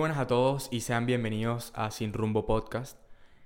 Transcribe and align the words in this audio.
buenas 0.00 0.16
a 0.16 0.26
todos 0.26 0.70
y 0.72 0.80
sean 0.80 1.04
bienvenidos 1.04 1.72
a 1.74 1.90
Sin 1.90 2.14
Rumbo 2.14 2.46
Podcast, 2.46 2.98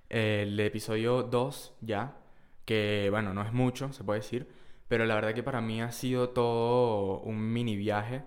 el 0.09 0.61
episodio 0.61 1.25
2 1.25 1.79
ya, 1.81 2.17
que 2.65 3.09
bueno, 3.11 3.35
no 3.35 3.43
es 3.43 3.53
mucho, 3.53 3.93
se 3.93 4.05
puede 4.05 4.21
decir, 4.21 4.47
pero 4.87 5.05
la 5.05 5.17
verdad 5.17 5.35
que 5.35 5.43
para 5.43 5.61
mí 5.61 5.83
ha 5.83 5.91
sido 5.91 6.29
todo 6.29 7.19
un 7.23 7.53
mini 7.53 7.75
viaje 7.75 8.23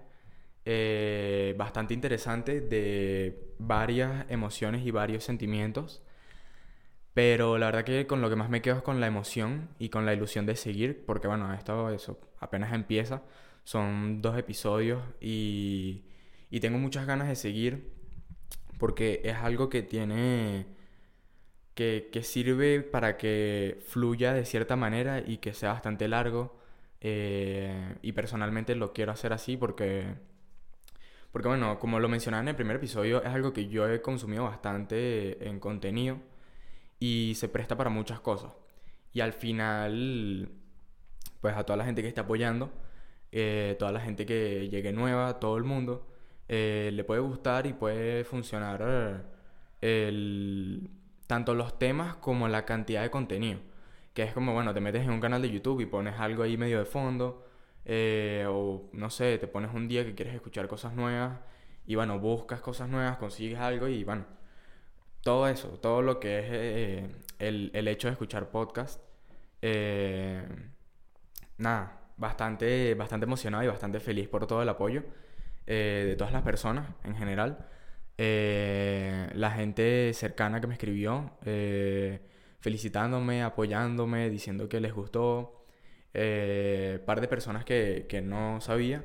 eh, 0.65 1.55
bastante 1.57 1.93
interesante 1.93 2.59
de 2.59 3.53
varias 3.59 4.25
emociones 4.27 4.85
y 4.85 4.91
varios 4.91 5.23
sentimientos. 5.23 6.03
Pero 7.13 7.57
la 7.57 7.67
verdad 7.67 7.85
que 7.85 8.07
con 8.07 8.21
lo 8.21 8.29
que 8.29 8.35
más 8.35 8.49
me 8.49 8.61
quedo 8.61 8.75
es 8.75 8.83
con 8.83 8.99
la 8.99 9.07
emoción 9.07 9.69
y 9.79 9.87
con 9.87 10.05
la 10.05 10.13
ilusión 10.13 10.45
de 10.45 10.57
seguir, 10.57 11.05
porque 11.05 11.29
bueno, 11.29 11.53
esto 11.53 11.91
eso 11.91 12.19
apenas 12.41 12.73
empieza, 12.73 13.23
son 13.63 14.21
dos 14.21 14.37
episodios 14.37 15.01
y, 15.21 16.03
y 16.49 16.59
tengo 16.59 16.77
muchas 16.77 17.07
ganas 17.07 17.29
de 17.29 17.37
seguir 17.37 17.96
porque 18.77 19.21
es 19.23 19.35
algo 19.35 19.69
que 19.69 19.83
tiene 19.83 20.67
que, 21.75 22.09
que, 22.11 22.23
sirve 22.23 22.81
para 22.81 23.17
que 23.17 23.79
fluya 23.87 24.33
de 24.33 24.45
cierta 24.45 24.75
manera 24.75 25.19
y 25.19 25.37
que 25.37 25.53
sea 25.53 25.73
bastante 25.73 26.07
largo. 26.07 26.57
Eh, 27.01 27.95
y 28.01 28.13
personalmente 28.13 28.75
lo 28.75 28.91
quiero 28.93 29.11
hacer 29.11 29.31
así 29.33 29.55
porque, 29.57 30.15
porque, 31.31 31.47
bueno, 31.47 31.79
como 31.79 31.99
lo 31.99 32.09
mencionaba 32.09 32.41
en 32.41 32.49
el 32.49 32.55
primer 32.55 32.77
episodio, 32.77 33.21
es 33.23 33.29
algo 33.29 33.53
que 33.53 33.67
yo 33.67 33.87
he 33.87 34.01
consumido 34.01 34.43
bastante 34.43 35.47
en 35.47 35.59
contenido 35.59 36.19
y 36.99 37.33
se 37.35 37.49
presta 37.49 37.77
para 37.77 37.89
muchas 37.89 38.19
cosas. 38.19 38.51
Y 39.13 39.21
al 39.21 39.33
final, 39.33 40.49
pues 41.41 41.55
a 41.55 41.63
toda 41.65 41.77
la 41.77 41.85
gente 41.85 42.01
que 42.01 42.07
está 42.07 42.21
apoyando, 42.21 42.71
eh, 43.31 43.75
toda 43.79 43.91
la 43.91 43.99
gente 43.99 44.25
que 44.25 44.69
llegue 44.69 44.91
nueva, 44.93 45.39
todo 45.39 45.57
el 45.57 45.63
mundo, 45.63 46.07
eh, 46.49 46.91
le 46.93 47.03
puede 47.03 47.21
gustar 47.21 47.67
y 47.67 47.73
puede 47.73 48.23
funcionar 48.23 49.25
el, 49.81 50.89
tanto 51.27 51.53
los 51.55 51.77
temas 51.77 52.15
como 52.15 52.47
la 52.47 52.65
cantidad 52.65 53.01
de 53.03 53.09
contenido. 53.11 53.59
Que 54.13 54.23
es 54.23 54.33
como, 54.33 54.53
bueno, 54.53 54.73
te 54.73 54.81
metes 54.81 55.03
en 55.03 55.11
un 55.11 55.21
canal 55.21 55.41
de 55.41 55.51
YouTube 55.51 55.81
y 55.81 55.85
pones 55.85 56.19
algo 56.19 56.43
ahí 56.43 56.57
medio 56.57 56.79
de 56.79 56.85
fondo. 56.85 57.45
Eh, 57.85 58.45
o 58.49 58.89
no 58.93 59.09
sé, 59.09 59.37
te 59.37 59.47
pones 59.47 59.73
un 59.73 59.87
día 59.87 60.05
que 60.05 60.15
quieres 60.15 60.35
escuchar 60.35 60.67
cosas 60.67 60.93
nuevas. 60.93 61.39
Y 61.85 61.95
bueno, 61.95 62.19
buscas 62.19 62.61
cosas 62.61 62.89
nuevas, 62.89 63.17
consigues 63.17 63.59
algo 63.59 63.87
y 63.87 64.03
bueno, 64.03 64.25
todo 65.23 65.47
eso, 65.47 65.69
todo 65.79 66.01
lo 66.01 66.19
que 66.19 66.39
es 66.39 66.45
eh, 66.49 67.15
el, 67.39 67.71
el, 67.73 67.87
hecho 67.87 68.07
de 68.07 68.13
escuchar 68.13 68.49
podcast. 68.49 69.01
nada, 71.57 72.01
bastante, 72.17 72.93
bastante 72.95 73.25
emocionado 73.25 73.63
y 73.63 73.67
bastante 73.67 73.99
feliz 73.99 74.27
por 74.27 74.47
todo 74.47 74.61
el 74.61 74.69
apoyo. 74.69 75.03
Eh, 75.67 76.05
de 76.07 76.15
todas 76.15 76.31
las 76.33 76.43
personas 76.43 76.87
en 77.03 77.15
general. 77.15 77.67
Eh, 78.17 79.29
la 79.35 79.51
gente 79.51 80.13
cercana 80.13 80.61
que 80.61 80.67
me 80.67 80.73
escribió, 80.73 81.31
eh, 81.45 82.21
felicitándome, 82.61 83.43
apoyándome, 83.43 84.29
diciendo 84.29 84.69
que 84.69 84.79
les 84.79 84.93
gustó. 84.93 85.65
par 87.05 87.21
de 87.21 87.27
personas 87.27 87.65
que, 87.65 88.05
que 88.09 88.21
no 88.21 88.61
sabía. 88.61 89.03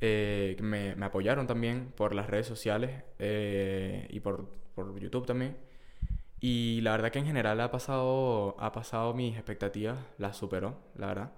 me, 0.00 0.94
me, 0.96 1.04
apoyaron 1.04 1.46
también 1.46 1.92
por 1.96 2.14
las 2.14 2.28
redes 2.30 2.46
sociales 2.46 2.90
y 4.08 4.20
por, 4.20 4.50
por, 4.74 4.98
YouTube 4.98 5.26
también. 5.26 5.56
Y 6.40 6.80
la 6.82 6.92
verdad 6.92 7.10
que 7.12 7.18
en 7.20 7.26
general 7.26 7.60
ha 7.60 7.70
pasado, 7.70 8.56
ha 8.58 8.72
pasado 8.72 9.14
mis 9.14 9.36
expectativas, 9.36 9.98
las 10.18 10.36
superó, 10.36 10.78
la 10.96 11.06
verdad. 11.08 11.32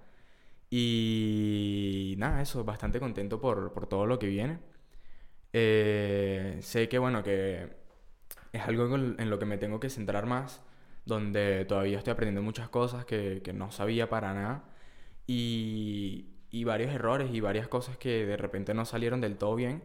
Y 0.75 2.15
nada, 2.19 2.41
eso, 2.41 2.65
bastante 2.65 2.99
contento 2.99 3.39
por, 3.41 3.75
por 3.75 3.87
todo 3.87 4.07
lo 4.07 4.19
que 4.19 4.27
viene. 4.29 4.59
Eh, 5.53 6.59
sé 6.63 6.89
que, 6.89 6.99
bueno, 6.99 7.23
que 7.23 7.77
es 8.53 8.63
algo 8.63 8.95
en 8.97 9.31
lo 9.31 9.39
que 9.39 9.45
me 9.47 9.59
tengo 9.59 9.81
que 9.81 9.91
centrar 9.91 10.27
más, 10.27 10.63
donde 11.05 11.67
todavía 11.67 11.99
estoy 11.99 12.13
aprendiendo 12.13 12.43
muchas 12.43 12.71
cosas 12.71 13.05
que, 13.05 13.43
que 13.45 13.53
no 13.53 13.71
sabía 13.71 14.09
para 14.09 14.33
nada. 14.35 14.65
Y, 15.27 16.31
y 16.51 16.65
varios 16.65 16.93
errores 16.95 17.31
y 17.35 17.41
varias 17.41 17.69
cosas 17.69 17.99
que 17.99 18.27
de 18.27 18.37
repente 18.39 18.75
no 18.75 18.87
salieron 18.87 19.21
del 19.21 19.37
todo 19.39 19.55
bien, 19.57 19.83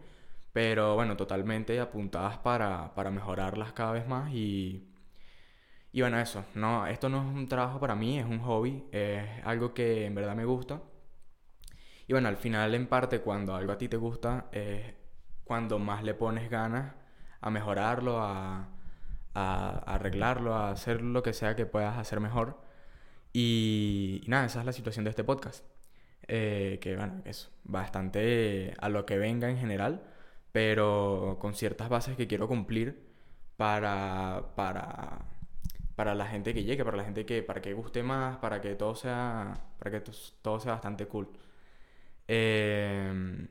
pero 0.53 0.95
bueno, 0.95 1.17
totalmente 1.17 1.79
apuntadas 1.81 2.37
para, 2.39 2.93
para 2.95 3.11
mejorarlas 3.11 3.73
cada 3.73 3.91
vez 3.93 4.07
más 4.07 4.33
y 4.33 4.87
y 5.91 6.01
bueno, 6.01 6.19
eso, 6.19 6.45
no, 6.55 6.85
esto 6.87 7.09
no 7.09 7.17
es 7.17 7.35
un 7.35 7.47
trabajo 7.47 7.79
para 7.79 7.95
mí, 7.95 8.19
es 8.19 8.25
un 8.25 8.39
hobby, 8.39 8.85
es 8.91 9.23
algo 9.45 9.73
que 9.73 10.05
en 10.05 10.15
verdad 10.15 10.35
me 10.35 10.45
gusta. 10.45 10.81
Y 12.07 12.13
bueno, 12.13 12.29
al 12.29 12.37
final 12.37 12.73
en 12.75 12.87
parte 12.87 13.21
cuando 13.21 13.55
algo 13.55 13.73
a 13.73 13.77
ti 13.77 13.89
te 13.89 13.97
gusta 13.97 14.47
es 14.51 14.93
cuando 15.43 15.79
más 15.79 16.03
le 16.03 16.13
pones 16.13 16.49
ganas 16.49 16.93
a 17.41 17.49
mejorarlo, 17.49 18.19
a, 18.21 18.69
arreglarlo, 19.33 20.55
a 20.55 20.71
hacer 20.71 21.01
lo 21.01 21.23
que 21.23 21.33
sea 21.33 21.55
que 21.55 21.65
puedas 21.65 21.97
hacer 21.97 22.19
mejor. 22.19 22.61
Y, 23.33 24.23
nada, 24.27 24.45
esa 24.45 24.59
es 24.61 24.65
la 24.65 24.73
situación 24.73 25.05
de 25.05 25.11
este 25.11 25.23
podcast. 25.23 25.65
Eh, 26.27 26.79
que 26.81 26.95
bueno, 26.97 27.21
es 27.25 27.51
bastante 27.63 28.73
a 28.79 28.89
lo 28.89 29.05
que 29.05 29.17
venga 29.17 29.49
en 29.49 29.57
general, 29.57 30.03
pero 30.51 31.37
con 31.39 31.55
ciertas 31.55 31.89
bases 31.89 32.17
que 32.17 32.27
quiero 32.27 32.47
cumplir 32.47 33.07
para, 33.57 34.53
para 34.55 35.25
para 35.97 36.15
la 36.15 36.27
gente 36.27 36.53
que 36.53 36.63
llegue, 36.63 36.85
para 36.85 36.97
la 36.97 37.05
gente 37.05 37.25
que, 37.25 37.43
para 37.43 37.61
que 37.61 37.73
guste 37.73 38.03
más, 38.03 38.37
para 38.37 38.61
que 38.61 38.75
todo 38.75 38.95
sea, 38.95 39.53
para 39.79 39.91
que 39.91 40.01
todo 40.43 40.59
sea 40.59 40.73
bastante 40.73 41.07
cool. 41.07 41.27
Em, 42.27 43.47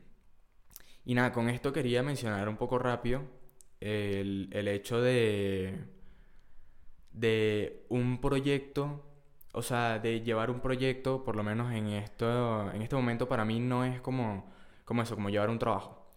y 1.05 1.15
nada, 1.15 1.33
con 1.33 1.49
esto 1.49 1.73
quería 1.73 2.03
mencionar 2.03 2.49
un 2.49 2.57
poco 2.57 2.79
rápido 2.79 3.23
el, 3.81 4.49
el 4.53 4.69
hecho 4.69 5.01
de, 5.01 5.87
de 7.13 7.87
un 7.89 8.21
proyecto, 8.21 9.05
o 9.53 9.63
sea, 9.63 9.99
de 9.99 10.21
llevar 10.23 10.51
un 10.51 10.61
proyecto, 10.61 11.25
por 11.25 11.37
lo 11.37 11.43
menos 11.43 11.73
en, 11.73 11.89
esto, 11.89 12.71
en 12.73 12.83
este 12.83 12.97
momento 12.97 13.29
para 13.29 13.45
mí 13.45 13.61
no 13.61 13.85
es 13.85 14.01
como, 14.01 14.53
como 14.85 15.03
eso, 15.03 15.15
como 15.17 15.31
llevar 15.31 15.51
un 15.51 15.59
trabajo. 15.59 16.15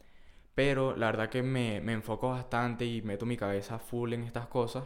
Pero 0.56 0.95
la 0.97 1.07
verdad 1.07 1.29
que 1.29 1.44
me, 1.44 1.81
me 1.81 1.94
enfoco 1.94 2.29
bastante 2.31 2.85
y 2.85 3.01
meto 3.01 3.25
mi 3.25 3.38
cabeza 3.38 3.79
full 3.79 4.13
en 4.13 4.23
estas 4.23 4.47
cosas 4.47 4.84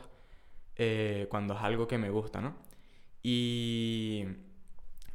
eh, 0.75 1.27
cuando 1.29 1.53
es 1.55 1.61
algo 1.61 1.87
que 1.87 1.97
me 1.97 2.09
gusta, 2.09 2.41
¿no? 2.41 2.55
Y 3.21 4.25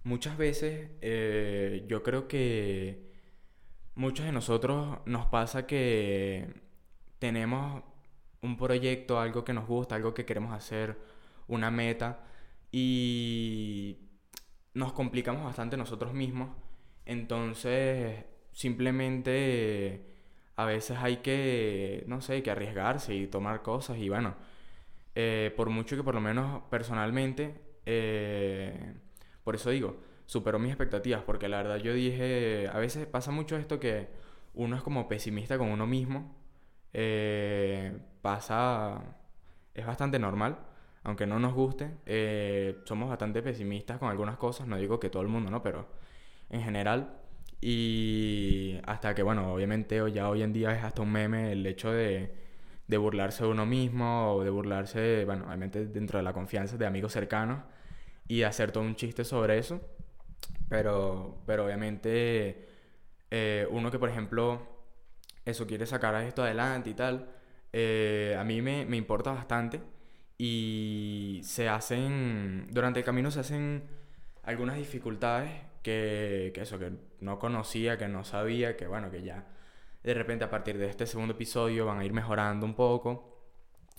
muchas 0.05 0.37
veces 0.39 0.91
eh, 1.03 1.85
yo 1.89 2.03
creo 2.03 2.29
que 2.29 3.09
muchos 3.95 4.27
de 4.27 4.33
nosotros 4.33 4.99
nos 5.07 5.27
pasa 5.27 5.67
que 5.67 6.49
tenemos 7.19 7.83
un 8.43 8.57
proyecto, 8.57 9.21
algo 9.21 9.45
que 9.45 9.53
nos 9.53 9.67
gusta, 9.67 9.97
algo 9.97 10.15
que 10.15 10.25
queremos 10.25 10.53
hacer, 10.53 10.99
una 11.49 11.71
meta, 11.71 12.21
y 12.71 13.99
nos 14.75 14.93
complicamos 14.93 15.45
bastante 15.45 15.77
nosotros 15.77 16.15
mismos. 16.15 16.51
Entonces, 17.07 18.25
simplemente 18.53 20.07
a 20.57 20.65
veces 20.65 20.99
hay 21.01 21.19
que, 21.19 22.05
no 22.07 22.21
sé, 22.21 22.43
que 22.43 22.51
arriesgarse 22.51 23.15
y 23.15 23.27
tomar 23.29 23.63
cosas 23.63 23.99
y 23.99 24.09
bueno, 24.09 24.35
eh, 25.21 25.53
por 25.57 25.69
mucho 25.69 25.97
que 25.97 26.05
por 26.05 26.15
lo 26.15 26.21
menos 26.21 26.63
personalmente, 26.71 27.61
eh, 27.87 28.95
por 29.43 29.57
eso 29.57 29.71
digo, 29.71 29.97
superó 30.27 30.61
mis 30.61 30.71
expectativas, 30.71 31.25
porque 31.25 31.49
la 31.49 31.57
verdad 31.57 31.79
yo 31.79 31.93
dije, 31.93 32.69
a 32.73 32.79
veces 32.79 33.05
pasa 33.09 33.33
mucho 33.33 33.57
esto 33.57 33.81
que 33.81 34.07
uno 34.55 34.77
es 34.77 34.83
como 34.83 35.09
pesimista 35.09 35.59
con 35.59 35.71
uno 35.71 35.89
mismo, 35.89 36.37
eh, 36.93 37.99
pasa, 38.23 39.03
es 39.75 39.85
bastante 39.85 40.21
normal, 40.21 40.59
aunque 41.03 41.27
no 41.27 41.41
nos 41.41 41.53
guste, 41.53 41.97
somos 42.85 43.09
bastante 43.09 43.43
pesimistas 43.43 43.99
con 43.99 44.11
algunas 44.11 44.37
cosas, 44.37 44.69
no 44.69 44.77
digo 44.77 45.01
que 45.01 45.11
todo 45.11 45.23
el 45.23 45.29
mundo, 45.29 45.51
¿no? 45.51 45.65
Pero 45.65 45.89
en 46.49 46.63
general, 46.63 47.19
y 47.61 48.79
hasta 48.87 49.17
que, 49.17 49.25
bueno, 49.25 49.53
obviamente 49.53 50.01
ya 50.13 50.29
hoy 50.29 50.43
en 50.43 50.53
día 50.53 50.77
es 50.77 50.85
hasta 50.85 51.03
un 51.03 51.11
meme 51.11 51.51
el 51.51 51.67
hecho 51.67 51.91
de 51.91 52.48
de 52.89 52.97
burlarse 52.97 53.45
de 53.45 53.51
uno 53.51 53.67
mismo 53.67 54.35
o 54.35 54.43
de 54.43 54.51
burlarse, 54.51 55.25
bueno, 55.27 55.45
obviamente 55.47 55.87
dentro 55.87 56.19
de 56.19 56.25
la 56.25 56.33
confianza 56.33 56.77
de 56.77 56.87
amigos 56.87 57.13
cercanos 57.13 57.63
y 58.27 58.43
hacer 58.43 58.73
todo 58.73 58.83
un 58.83 58.97
chiste 58.97 59.25
sobre 59.25 59.59
eso. 59.59 59.81
Pero, 60.69 61.43
pero 61.47 61.67
obviamente 61.67 62.69
eh, 63.31 63.67
uno 63.71 63.91
que, 63.91 63.99
por 63.99 64.09
ejemplo, 64.09 64.67
eso 65.45 65.67
quiere 65.67 65.87
sacar 65.87 66.15
esto 66.25 66.43
adelante 66.43 66.91
y 66.91 66.95
tal, 66.95 67.29
eh, 67.73 68.37
a 68.39 68.45
mí 68.45 68.63
me, 68.63 68.87
me, 68.87 68.97
importa 68.97 69.33
bastante 69.33 69.81
y 70.39 71.41
se 71.45 71.69
hacen, 71.69 72.69
durante 72.71 73.01
el 73.01 73.05
camino 73.05 73.31
se 73.31 73.41
hacen 73.41 73.85
algunas 74.45 74.77
dificultades 74.77 75.51
que, 75.83 76.53
que 76.55 76.63
eso, 76.63 76.79
que 76.79 76.93
no 77.21 77.39
conocía, 77.39 77.99
que 77.99 78.09
no 78.09 78.25
sabía, 78.25 78.77
que 78.77 78.87
bueno, 78.87 79.11
que 79.11 79.23
ya 79.23 79.47
de 80.03 80.15
repente 80.15 80.45
a 80.45 80.51
partir 80.51 80.79
de 80.79 80.89
este 80.89 81.07
segundo 81.07 81.35
episodio 81.35 81.87
van 81.87 81.99
a 81.99 82.05
ir 82.05 82.13
mejorando 82.13 82.65
un 82.65 82.75
poco. 82.75 83.37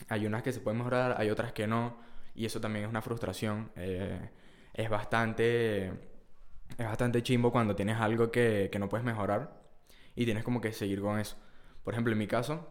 Hay 0.07 0.25
unas 0.25 0.43
que 0.43 0.53
se 0.53 0.61
pueden 0.61 0.77
mejorar, 0.77 1.15
hay 1.17 1.29
otras 1.29 1.51
que 1.53 1.67
no. 1.67 1.97
Y 2.33 2.45
eso 2.45 2.61
también 2.61 2.85
es 2.85 2.89
una 2.89 3.01
frustración. 3.01 3.71
Eh, 3.75 4.29
es 4.73 4.89
bastante. 4.89 5.87
Es 6.77 6.85
bastante 6.85 7.23
chimbo 7.23 7.51
cuando 7.51 7.75
tienes 7.75 7.97
algo 7.97 8.31
que, 8.31 8.69
que, 8.71 8.79
no 8.79 8.87
puedes 8.87 9.05
mejorar. 9.05 9.61
Y 10.15 10.25
tienes 10.25 10.43
como 10.43 10.61
que 10.61 10.71
seguir 10.71 11.01
con 11.01 11.19
eso. 11.19 11.37
Por 11.83 11.93
ejemplo, 11.93 12.13
en 12.13 12.19
mi 12.19 12.27
caso. 12.27 12.69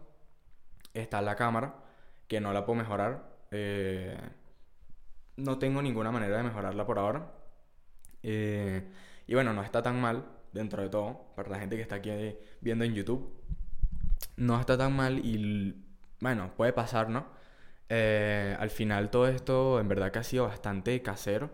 está 0.95 1.21
la 1.23 1.37
cámara, 1.37 1.77
que 2.29 2.41
no 2.41 2.53
la 2.53 2.65
puedo 2.65 2.79
mejorar. 2.79 3.37
Eh, 3.51 4.19
no 5.37 5.59
tengo 5.59 5.83
ninguna 5.83 6.11
manera 6.11 6.39
de 6.39 6.43
mejorarla 6.45 6.87
por 6.87 6.99
ahora. 6.99 7.33
Eh, 8.23 8.91
y 9.27 9.35
bueno, 9.35 9.53
no 9.53 9.63
está 9.63 9.83
tan 9.83 10.01
mal 10.01 10.38
dentro 10.53 10.83
de 10.83 10.89
todo, 10.89 11.27
para 11.37 11.51
la 11.51 11.59
gente 11.59 11.77
que 11.77 11.83
está 11.83 11.97
aquí 11.97 12.11
viendo 12.61 12.85
en 12.85 12.95
YouTube. 12.95 13.33
No 14.37 14.59
está 14.61 14.77
tan 14.79 14.95
mal 14.95 15.19
y 15.25 15.75
bueno, 16.21 16.53
puede 16.57 16.73
pasar, 16.73 17.09
¿no? 17.09 17.27
Eh, 17.89 18.55
al 18.59 18.71
final 18.71 19.11
todo 19.11 19.27
esto 19.29 19.81
en 19.81 19.89
verdad 19.89 20.11
que 20.13 20.19
ha 20.21 20.23
sido 20.25 20.45
bastante 20.45 21.01
casero. 21.03 21.51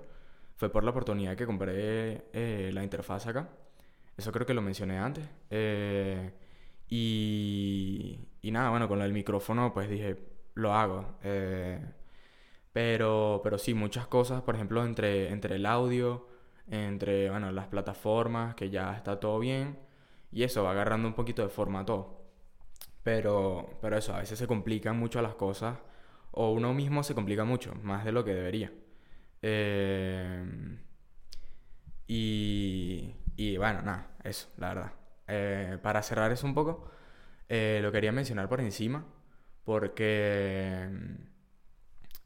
Fue 0.57 0.71
por 0.71 0.85
la 0.85 0.91
oportunidad 0.91 1.37
que 1.37 1.47
compré 1.47 2.25
eh, 2.33 2.71
la 2.73 2.83
interfaz 2.83 3.27
acá. 3.27 3.49
Eso 4.17 4.33
creo 4.33 4.47
que 4.47 4.55
lo 4.55 4.63
mencioné 4.63 4.99
antes. 4.99 5.25
Eh, 5.51 6.33
y, 6.89 8.21
y 8.43 8.51
nada, 8.51 8.71
bueno, 8.71 8.89
con 8.89 9.03
el 9.03 9.13
micrófono 9.13 9.73
pues 9.75 9.89
dije, 9.89 10.17
lo 10.55 10.73
hago. 10.75 11.19
pero, 12.73 13.41
pero 13.43 13.59
sí, 13.59 13.75
muchas 13.75 14.07
cosas, 14.07 14.43
por 14.43 14.55
ejemplo, 14.57 14.85
entre, 14.85 15.31
entre 15.31 15.57
el 15.57 15.67
audio, 15.67 16.27
entre 16.69 17.31
bueno, 17.31 17.53
las 17.53 17.69
plataformas, 17.69 18.55
que 18.55 18.71
ya 18.71 18.95
está 18.95 19.21
todo 19.21 19.39
bien. 19.39 19.79
Y 20.33 20.43
eso 20.45 20.65
va 20.65 20.73
agarrando 20.73 21.09
un 21.09 21.15
poquito 21.15 21.43
de 21.43 21.49
forma 21.49 21.85
todo. 21.85 22.23
Pero, 23.03 23.79
pero 23.81 23.97
eso, 23.99 24.15
a 24.15 24.21
veces 24.21 24.39
se 24.39 24.47
complican 24.47 24.99
mucho 24.99 25.23
las 25.23 25.35
cosas 25.35 25.79
o 26.33 26.53
uno 26.53 26.75
mismo 26.75 27.03
se 27.03 27.15
complica 27.15 27.45
mucho, 27.45 27.75
más 27.83 28.05
de 28.05 28.13
lo 28.13 28.25
que 28.25 28.35
debería. 28.35 28.73
Eh, 29.43 30.45
y, 32.07 33.15
y 33.37 33.57
bueno, 33.57 33.83
nada, 33.83 34.17
eso, 34.25 34.49
la 34.59 34.69
verdad. 34.69 34.93
Eh, 35.29 35.79
para 35.83 36.03
cerrar 36.03 36.33
eso 36.33 36.47
un 36.47 36.55
poco, 36.55 36.91
eh, 37.49 37.81
lo 37.83 37.93
quería 37.93 38.13
mencionar 38.13 38.49
por 38.49 38.61
encima, 38.61 39.07
porque, 39.65 40.89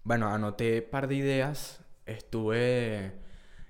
bueno, 0.05 0.29
anoté 0.29 0.81
un 0.85 0.91
par 0.91 1.09
de 1.09 1.15
ideas, 1.17 1.85
estuve, 2.07 3.13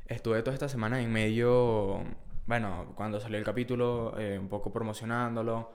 estuve 0.08 0.42
toda 0.42 0.54
esta 0.54 0.68
semana 0.68 1.00
en 1.00 1.12
medio, 1.12 2.02
bueno, 2.46 2.92
cuando 2.96 3.20
salió 3.20 3.38
el 3.38 3.44
capítulo, 3.44 4.14
un 4.40 4.48
poco 4.48 4.72
promocionándolo, 4.72 5.72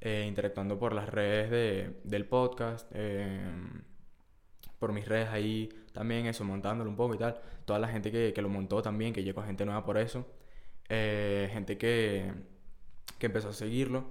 interactuando 0.00 0.78
por 0.78 0.92
las 0.92 1.08
redes 1.08 1.50
de, 1.50 2.00
del 2.04 2.26
podcast 2.26 2.90
por 4.78 4.92
mis 4.92 5.06
redes 5.06 5.28
ahí 5.28 5.68
también, 5.92 6.26
eso, 6.26 6.44
montándolo 6.44 6.90
un 6.90 6.96
poco 6.96 7.14
y 7.14 7.18
tal. 7.18 7.40
Toda 7.64 7.78
la 7.78 7.88
gente 7.88 8.10
que, 8.12 8.32
que 8.32 8.42
lo 8.42 8.48
montó 8.48 8.82
también, 8.82 9.12
que 9.12 9.22
llegó 9.22 9.42
gente 9.42 9.64
nueva 9.64 9.84
por 9.84 9.98
eso. 9.98 10.26
Eh, 10.88 11.48
gente 11.52 11.78
que, 11.78 12.32
que 13.18 13.26
empezó 13.26 13.48
a 13.48 13.52
seguirlo, 13.52 14.10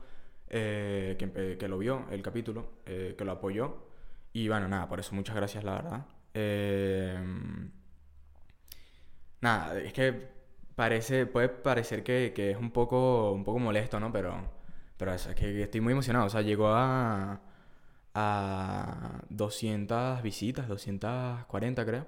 eh, 0.49 1.15
que, 1.17 1.57
que, 1.57 1.67
lo 1.67 1.77
vio, 1.77 2.05
el 2.11 2.21
capítulo, 2.21 2.73
eh, 2.85 3.15
que 3.17 3.25
lo 3.25 3.33
apoyó. 3.33 3.85
Y 4.33 4.47
bueno, 4.49 4.67
nada, 4.67 4.89
por 4.89 4.99
eso 4.99 5.15
muchas 5.15 5.35
gracias, 5.35 5.63
la 5.63 5.73
verdad. 5.73 6.05
Nada, 9.45 9.79
es 9.79 9.93
que 9.93 10.13
parece, 10.75 11.25
puede 11.25 11.49
parecer 11.49 12.03
que, 12.03 12.33
que, 12.35 12.51
es 12.51 12.57
un 12.57 12.71
poco, 12.71 13.31
un 13.31 13.43
poco 13.43 13.59
molesto, 13.59 13.99
¿no? 13.99 14.11
Pero, 14.11 14.33
pero 14.97 15.13
es 15.13 15.27
que 15.27 15.63
estoy 15.63 15.81
muy 15.81 15.93
emocionado. 15.93 16.25
O 16.27 16.29
sea, 16.29 16.41
llegó 16.41 16.69
a 16.69 17.41
a 18.15 19.21
200 19.29 20.23
visitas, 20.23 20.67
240 20.67 21.85
creo. 21.85 22.07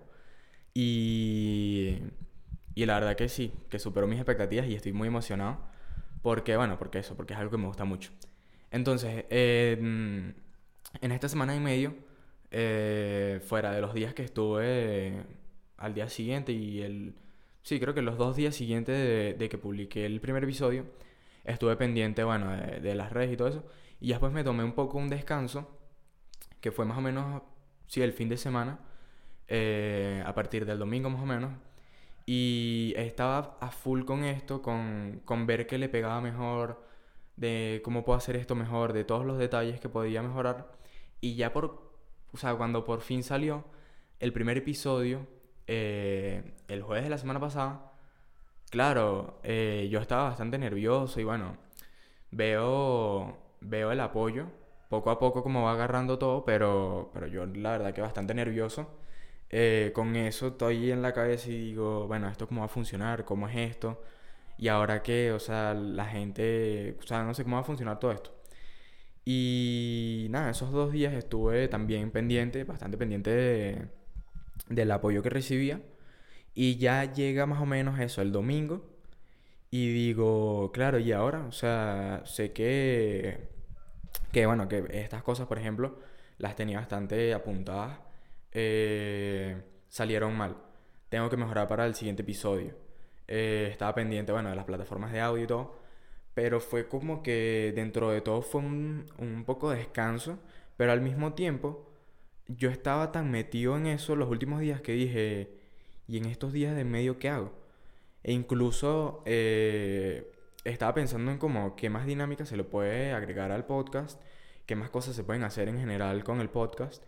Y, 0.74 1.98
y 2.76 2.86
la 2.86 2.96
verdad 2.96 3.16
que 3.16 3.30
sí, 3.30 3.54
que 3.70 3.80
superó 3.80 4.08
mis 4.08 4.18
expectativas 4.18 4.68
y 4.68 4.76
estoy 4.76 4.94
muy 4.94 5.10
emocionado. 5.10 5.60
Porque, 6.22 6.58
bueno, 6.58 6.78
porque 6.80 7.00
eso, 7.00 7.16
porque 7.16 7.34
es 7.34 7.40
algo 7.40 7.52
que 7.52 7.58
me 7.58 7.68
gusta 7.68 7.86
mucho. 7.86 8.12
Entonces, 8.72 9.26
en 9.30 10.36
esta 11.02 11.30
semana 11.30 11.56
y 11.56 11.60
medio, 11.60 11.96
eh, 12.52 13.42
fuera 13.46 13.72
de 13.72 13.82
los 13.82 13.94
días 13.94 14.14
que 14.14 14.24
estuve 14.24 15.26
al 15.78 15.94
día 15.94 16.10
siguiente 16.10 16.52
y 16.54 16.82
el... 16.82 17.16
Sí, 17.68 17.82
creo 17.82 17.94
que 17.94 18.02
los 18.02 18.18
dos 18.18 18.38
días 18.38 18.56
siguientes 18.56 19.38
de, 19.38 19.50
que 19.50 19.58
publiqué 19.58 20.06
el 20.06 20.22
primer 20.22 20.42
episodio, 20.42 20.86
estuve 21.44 21.76
pendiente, 21.76 22.24
bueno, 22.24 22.50
de, 22.56 22.80
de, 22.80 22.96
las 22.96 23.12
redes 23.12 23.34
y 23.34 23.36
todo 23.36 23.50
eso. 23.50 23.66
Y 24.00 24.08
después 24.08 24.32
me 24.32 24.46
tomé 24.46 24.64
un 24.64 24.72
poco 24.72 24.98
un 24.98 25.10
descanso 25.10 25.78
que 26.62 26.72
fue 26.72 26.86
más 26.86 26.98
o 26.98 27.02
menos, 27.02 27.44
sí, 27.88 28.02
el 28.02 28.14
fin 28.14 28.30
de 28.30 28.38
semana, 28.38 28.80
eh, 29.50 30.24
a 30.26 30.34
partir 30.34 30.66
del 30.66 30.80
domingo 30.80 31.10
más 31.10 31.22
o 31.22 31.26
menos. 31.26 31.52
Y 32.26 32.94
estaba 32.96 33.58
a 33.60 33.70
full 33.72 34.06
con 34.06 34.24
esto, 34.24 34.62
con, 34.62 35.22
con 35.26 35.46
ver 35.46 35.68
qué 35.68 35.78
le 35.78 35.90
pegaba 35.90 36.22
mejor, 36.22 36.88
de 37.36 37.82
cómo 37.84 38.06
puedo 38.06 38.18
hacer 38.18 38.38
esto 38.38 38.56
mejor, 38.56 38.94
de 38.94 39.04
todos 39.04 39.26
los 39.26 39.38
detalles 39.38 39.82
que 39.82 39.90
podía 39.90 40.24
mejorar. 40.24 40.72
Y 41.20 41.36
ya 41.36 41.52
por, 41.52 41.92
o 42.32 42.38
sea, 42.38 42.56
cuando 42.56 42.86
por 42.86 43.02
fin 43.02 43.24
salió 43.24 43.66
el 44.22 44.32
primer 44.32 44.58
episodio, 44.58 45.28
eh, 45.68 46.54
el 46.68 46.82
jueves 46.84 47.04
de 47.04 47.10
la 47.10 47.18
semana 47.18 47.40
pasada, 47.40 47.92
claro, 48.70 49.40
eh, 49.44 49.88
yo 49.92 50.00
estaba 50.00 50.26
bastante 50.26 50.58
nervioso 50.58 51.20
y 51.20 51.24
bueno, 51.24 51.58
veo, 52.32 53.38
veo 53.62 53.92
el 53.92 54.00
apoyo 54.02 54.48
poco 54.90 55.12
a 55.12 55.20
poco 55.20 55.44
como 55.44 55.64
va 55.64 55.74
agarrando 55.74 56.18
todo, 56.18 56.46
pero, 56.46 57.12
pero 57.14 57.28
yo 57.28 57.46
la 57.46 57.72
verdad 57.72 57.94
que 57.94 58.02
bastante 58.02 58.34
nervioso. 58.34 58.88
Eh, 59.50 59.92
con 59.96 60.16
eso 60.16 60.48
estoy 60.48 60.92
en 60.92 61.02
la 61.02 61.14
cabeza 61.14 61.50
y 61.50 61.58
digo, 61.58 62.08
bueno, 62.08 62.28
¿esto 62.30 62.48
cómo 62.48 62.62
va 62.62 62.66
a 62.66 62.70
funcionar? 62.70 63.26
¿Cómo 63.26 63.48
es 63.48 63.56
esto? 63.58 64.02
Y 64.58 64.68
ahora 64.70 65.04
qué, 65.04 65.32
o 65.32 65.40
sea, 65.40 65.74
la 65.74 66.06
gente, 66.06 66.98
o 67.02 67.04
sea, 67.08 67.24
no 67.24 67.34
sé 67.34 67.44
cómo 67.44 67.58
va 67.58 67.62
a 67.62 67.66
funcionar 67.66 68.00
todo 68.00 68.12
esto. 68.12 68.34
Y 69.26 70.28
nada, 70.30 70.50
esos 70.52 70.72
dos 70.72 70.92
días 70.92 71.14
estuve 71.14 71.68
también 71.68 72.12
pendiente, 72.12 72.64
bastante 72.64 72.98
pendiente 72.98 73.30
de, 73.32 73.88
del 74.70 74.92
apoyo 74.92 75.24
que 75.24 75.30
recibía. 75.30 75.82
Y 76.54 76.78
ya 76.78 77.06
llega 77.14 77.46
más 77.46 77.62
o 77.62 77.66
menos 77.66 78.00
eso, 78.00 78.22
el 78.22 78.32
domingo. 78.32 78.86
Y 79.70 79.92
digo, 79.94 80.72
claro, 80.74 81.00
¿y 81.00 81.12
ahora? 81.12 81.46
O 81.48 81.52
sea, 81.52 82.24
sé 82.26 82.54
que 82.54 83.58
que 84.32 84.46
bueno, 84.46 84.68
que 84.68 84.86
estas 84.92 85.24
cosas, 85.24 85.48
por 85.48 85.58
ejemplo, 85.58 86.00
las 86.38 86.56
tenía 86.56 86.78
bastante 86.80 87.34
apuntadas, 87.34 88.00
eh, 88.52 89.62
salieron 89.90 90.36
mal. 90.36 90.58
Tengo 91.10 91.30
que 91.30 91.38
mejorar 91.38 91.68
para 91.68 91.86
el 91.86 91.96
siguiente 91.96 92.24
episodio. 92.24 92.76
Eh, 93.28 93.70
estaba 93.72 93.96
pendiente, 93.96 94.32
bueno, 94.32 94.50
de 94.50 94.56
las 94.56 94.66
plataformas 94.66 95.12
de 95.12 95.22
audio 95.22 95.44
y 95.44 95.48
todo, 95.48 95.80
pero 96.34 96.60
fue 96.60 96.88
como 96.88 97.24
que 97.24 97.74
dentro 97.76 98.12
de 98.12 98.22
todo 98.22 98.42
fue 98.42 98.62
un, 98.62 99.06
un 99.18 99.44
poco 99.46 99.72
de 99.72 99.78
descanso, 99.80 100.40
pero 100.78 100.92
al 100.92 101.02
mismo 101.02 101.34
tiempo 101.34 101.90
yo 102.48 102.70
estaba 102.70 103.12
tan 103.12 103.32
metido 103.32 103.78
en 103.78 103.88
eso 103.88 104.16
los 104.16 104.30
últimos 104.30 104.60
días 104.62 104.82
que 104.82 104.94
dije, 104.94 105.50
¿y 106.08 106.18
en 106.18 106.26
estos 106.26 106.54
días 106.54 106.76
de 106.76 106.84
medio 106.86 107.20
qué 107.20 107.30
hago? 107.30 107.54
E 108.24 108.34
incluso 108.34 109.24
eh, 109.26 110.32
estaba 110.64 110.94
pensando 110.94 111.32
en 111.32 111.38
cómo 111.38 111.76
qué 111.76 111.90
más 111.90 112.06
dinámica 112.06 112.46
se 112.46 112.58
le 112.58 112.64
puede 112.64 113.14
agregar 113.14 113.52
al 113.52 113.66
podcast, 113.66 114.22
qué 114.66 114.76
más 114.76 114.90
cosas 114.90 115.16
se 115.16 115.24
pueden 115.24 115.44
hacer 115.44 115.70
en 115.70 115.80
general 115.80 116.24
con 116.24 116.42
el 116.42 116.50
podcast. 116.50 117.04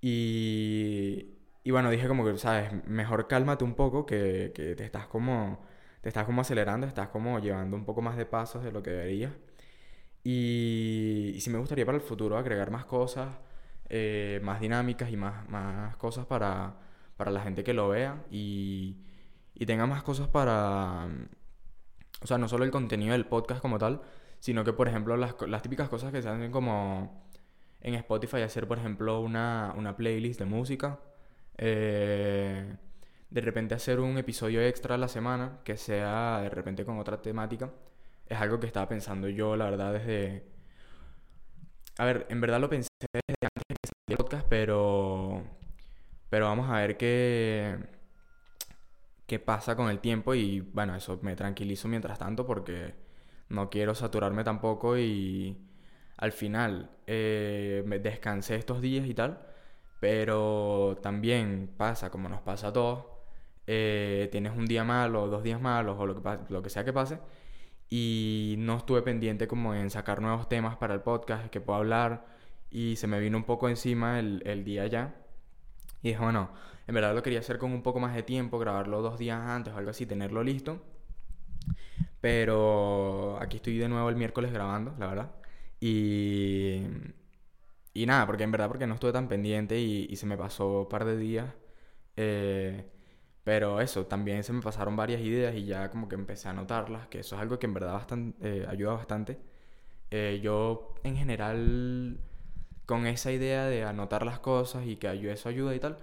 Y, 0.00 1.36
y 1.64 1.70
bueno, 1.70 1.90
dije 1.90 2.08
como 2.08 2.24
que, 2.24 2.38
sabes, 2.38 2.70
mejor 2.86 3.28
cálmate 3.28 3.64
un 3.64 3.74
poco, 3.74 4.06
que, 4.06 4.52
que 4.54 4.74
te 4.76 4.84
estás 4.84 5.06
como 5.08 5.66
te 6.00 6.08
estás 6.08 6.24
como 6.26 6.40
acelerando, 6.40 6.86
estás 6.86 7.08
como 7.08 7.38
llevando 7.40 7.76
un 7.76 7.84
poco 7.84 8.02
más 8.02 8.16
de 8.16 8.26
pasos 8.26 8.62
de 8.64 8.72
lo 8.72 8.82
que 8.82 8.90
deberías. 8.90 9.32
Y, 10.24 11.32
y 11.34 11.40
sí 11.40 11.50
me 11.50 11.58
gustaría 11.58 11.86
para 11.86 11.96
el 11.96 12.02
futuro 12.02 12.36
agregar 12.36 12.70
más 12.70 12.84
cosas, 12.84 13.36
eh, 13.88 14.40
más 14.42 14.60
dinámicas 14.60 15.10
y 15.10 15.16
más, 15.16 15.48
más 15.48 15.96
cosas 15.96 16.26
para, 16.26 16.76
para 17.16 17.30
la 17.30 17.40
gente 17.40 17.64
que 17.64 17.74
lo 17.74 17.88
vea 17.88 18.24
y, 18.30 18.96
y 19.54 19.66
tenga 19.66 19.86
más 19.86 20.02
cosas 20.02 20.28
para, 20.28 21.08
o 22.20 22.26
sea, 22.26 22.38
no 22.38 22.48
solo 22.48 22.64
el 22.64 22.70
contenido 22.70 23.12
del 23.12 23.26
podcast 23.26 23.60
como 23.60 23.78
tal, 23.78 24.00
sino 24.40 24.64
que, 24.64 24.72
por 24.72 24.88
ejemplo, 24.88 25.16
las, 25.16 25.34
las 25.46 25.62
típicas 25.62 25.88
cosas 25.88 26.12
que 26.12 26.22
se 26.22 26.28
hacen 26.28 26.50
como 26.50 27.28
en 27.80 27.94
Spotify, 27.94 28.42
hacer, 28.42 28.66
por 28.66 28.78
ejemplo, 28.78 29.20
una, 29.20 29.72
una 29.76 29.96
playlist 29.96 30.40
de 30.40 30.46
música. 30.46 31.00
Eh, 31.56 32.76
de 33.30 33.40
repente 33.40 33.74
hacer 33.74 34.00
un 34.00 34.16
episodio 34.18 34.62
extra 34.62 34.94
a 34.94 34.98
la 34.98 35.08
semana 35.08 35.60
que 35.64 35.76
sea 35.76 36.40
de 36.42 36.50
repente 36.50 36.84
con 36.84 36.98
otra 36.98 37.20
temática. 37.22 37.72
Es 38.26 38.38
algo 38.38 38.60
que 38.60 38.66
estaba 38.66 38.88
pensando 38.88 39.28
yo, 39.28 39.56
la 39.56 39.70
verdad, 39.70 39.92
desde... 39.92 40.46
A 41.98 42.04
ver, 42.04 42.26
en 42.30 42.40
verdad 42.40 42.60
lo 42.60 42.68
pensé 42.68 42.88
desde 43.12 43.47
pero... 44.58 45.44
Pero 46.30 46.46
vamos 46.46 46.68
a 46.70 46.78
ver 46.78 46.96
qué 46.96 47.78
qué 49.26 49.38
pasa 49.38 49.76
con 49.76 49.90
el 49.90 50.00
tiempo 50.00 50.34
y 50.34 50.60
bueno, 50.60 50.96
eso 50.96 51.18
me 51.22 51.36
tranquilizo 51.36 51.86
mientras 51.88 52.18
tanto 52.18 52.46
porque 52.46 52.94
no 53.50 53.70
quiero 53.70 53.94
saturarme 53.94 54.42
tampoco 54.44 54.98
y 54.98 55.58
al 56.16 56.32
final 56.32 56.90
eh, 57.06 57.82
me 57.86 57.98
descansé 57.98 58.56
estos 58.56 58.80
días 58.80 59.06
y 59.06 59.14
tal, 59.14 59.38
pero 60.00 60.98
también 61.02 61.70
pasa 61.76 62.10
como 62.10 62.28
nos 62.30 62.40
pasa 62.42 62.68
a 62.68 62.72
todos, 62.72 63.06
eh, 63.66 64.28
tienes 64.32 64.56
un 64.56 64.66
día 64.66 64.84
malo, 64.84 65.28
dos 65.28 65.42
días 65.42 65.60
malos 65.60 65.96
o 66.00 66.06
lo 66.06 66.14
que, 66.22 66.38
lo 66.48 66.62
que 66.62 66.70
sea 66.70 66.84
que 66.84 66.92
pase 66.94 67.18
y 67.90 68.56
no 68.58 68.78
estuve 68.78 69.02
pendiente 69.02 69.46
como 69.48 69.74
en 69.74 69.90
sacar 69.90 70.22
nuevos 70.22 70.48
temas 70.48 70.76
para 70.76 70.94
el 70.94 71.00
podcast 71.00 71.48
que 71.50 71.60
puedo 71.60 71.78
hablar 71.78 72.37
y 72.70 72.96
se 72.96 73.06
me 73.06 73.20
vino 73.20 73.36
un 73.38 73.44
poco 73.44 73.68
encima 73.68 74.18
el, 74.18 74.42
el 74.46 74.64
día 74.64 74.86
ya. 74.86 75.14
Y 76.02 76.08
dije, 76.08 76.20
bueno, 76.20 76.50
en 76.86 76.94
verdad 76.94 77.14
lo 77.14 77.22
quería 77.22 77.40
hacer 77.40 77.58
con 77.58 77.72
un 77.72 77.82
poco 77.82 78.00
más 78.00 78.14
de 78.14 78.22
tiempo, 78.22 78.58
grabarlo 78.58 79.02
dos 79.02 79.18
días 79.18 79.40
antes 79.40 79.74
o 79.74 79.78
algo 79.78 79.90
así, 79.90 80.06
tenerlo 80.06 80.42
listo. 80.42 80.80
Pero 82.20 83.38
aquí 83.40 83.56
estoy 83.56 83.78
de 83.78 83.88
nuevo 83.88 84.08
el 84.08 84.16
miércoles 84.16 84.52
grabando, 84.52 84.94
la 84.98 85.06
verdad. 85.06 85.30
Y, 85.80 86.82
y 87.94 88.06
nada, 88.06 88.26
porque 88.26 88.44
en 88.44 88.52
verdad 88.52 88.68
porque 88.68 88.86
no 88.86 88.94
estuve 88.94 89.12
tan 89.12 89.28
pendiente 89.28 89.78
y, 89.80 90.14
se 90.16 90.26
me 90.26 90.36
pasó 90.36 90.82
un 90.82 90.88
par 90.88 91.04
de 91.04 91.16
días. 91.16 91.46
Eh, 92.16 92.84
pero 93.44 93.80
eso, 93.80 94.06
también 94.06 94.44
se 94.44 94.52
me 94.52 94.62
pasaron 94.62 94.96
varias 94.96 95.20
ideas 95.22 95.54
y 95.54 95.64
ya 95.64 95.90
como 95.90 96.08
que 96.08 96.14
empecé 96.16 96.48
a 96.48 96.52
anotarlas, 96.52 97.08
que 97.08 97.20
eso 97.20 97.36
es 97.36 97.42
algo 97.42 97.58
que 97.58 97.66
en 97.66 97.74
verdad 97.74 97.94
bastante, 97.94 98.60
eh, 98.62 98.66
ayuda 98.68 98.92
bastante. 98.94 99.38
Eh, 100.10 100.40
yo 100.42 100.94
en 101.04 101.16
general 101.16 102.20
con 102.88 103.06
esa 103.06 103.32
idea 103.32 103.66
de 103.66 103.84
anotar 103.84 104.24
las 104.24 104.40
cosas 104.40 104.86
y 104.86 104.96
que 104.96 105.08
eso 105.30 105.50
ayuda 105.50 105.74
y 105.74 105.80
tal, 105.80 105.98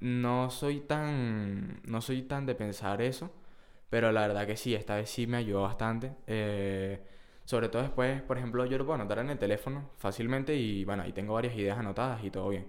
no 0.00 0.50
soy 0.50 0.80
tan, 0.80 1.80
no 1.84 2.00
soy 2.02 2.22
tan 2.24 2.44
de 2.46 2.56
pensar 2.56 3.02
eso, 3.02 3.30
pero 3.90 4.12
la 4.12 4.22
verdad 4.26 4.46
que 4.46 4.56
sí, 4.56 4.74
esta 4.74 4.96
vez 4.96 5.10
sí 5.10 5.26
me 5.28 5.36
ayudó 5.38 5.62
bastante. 5.62 6.16
Eh, 6.26 7.00
sobre 7.44 7.68
todo 7.68 7.82
después, 7.82 8.20
por 8.22 8.38
ejemplo, 8.38 8.66
yo 8.66 8.78
lo 8.78 8.84
puedo 8.84 8.96
anotar 8.96 9.20
en 9.20 9.30
el 9.30 9.38
teléfono 9.38 9.90
fácilmente 9.98 10.56
y 10.56 10.84
bueno, 10.84 11.04
ahí 11.04 11.12
tengo 11.12 11.34
varias 11.34 11.54
ideas 11.56 11.78
anotadas 11.78 12.24
y 12.24 12.30
todo 12.30 12.48
bien. 12.48 12.66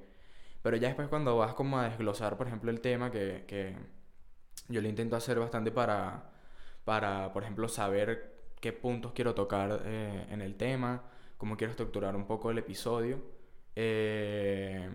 Pero 0.62 0.78
ya 0.78 0.90
después 0.90 1.08
cuando 1.10 1.38
vas 1.38 1.54
como 1.56 1.80
a 1.80 1.90
desglosar, 1.90 2.38
por 2.38 2.48
ejemplo, 2.48 2.72
el 2.72 2.82
tema 2.82 3.12
que, 3.12 3.46
que 3.48 3.76
yo 4.70 4.82
le 4.82 4.90
intento 4.90 5.16
hacer 5.16 5.40
bastante 5.40 5.72
para, 5.72 6.32
para, 6.86 7.34
por 7.34 7.44
ejemplo, 7.44 7.68
saber 7.68 8.36
qué 8.62 8.74
puntos 8.74 9.14
quiero 9.14 9.34
tocar 9.36 9.82
eh, 9.86 10.28
en 10.30 10.42
el 10.42 10.56
tema, 10.56 11.04
cómo 11.38 11.58
quiero 11.58 11.72
estructurar 11.72 12.16
un 12.16 12.28
poco 12.28 12.52
el 12.52 12.60
episodio, 12.60 13.35
eh, 13.76 14.90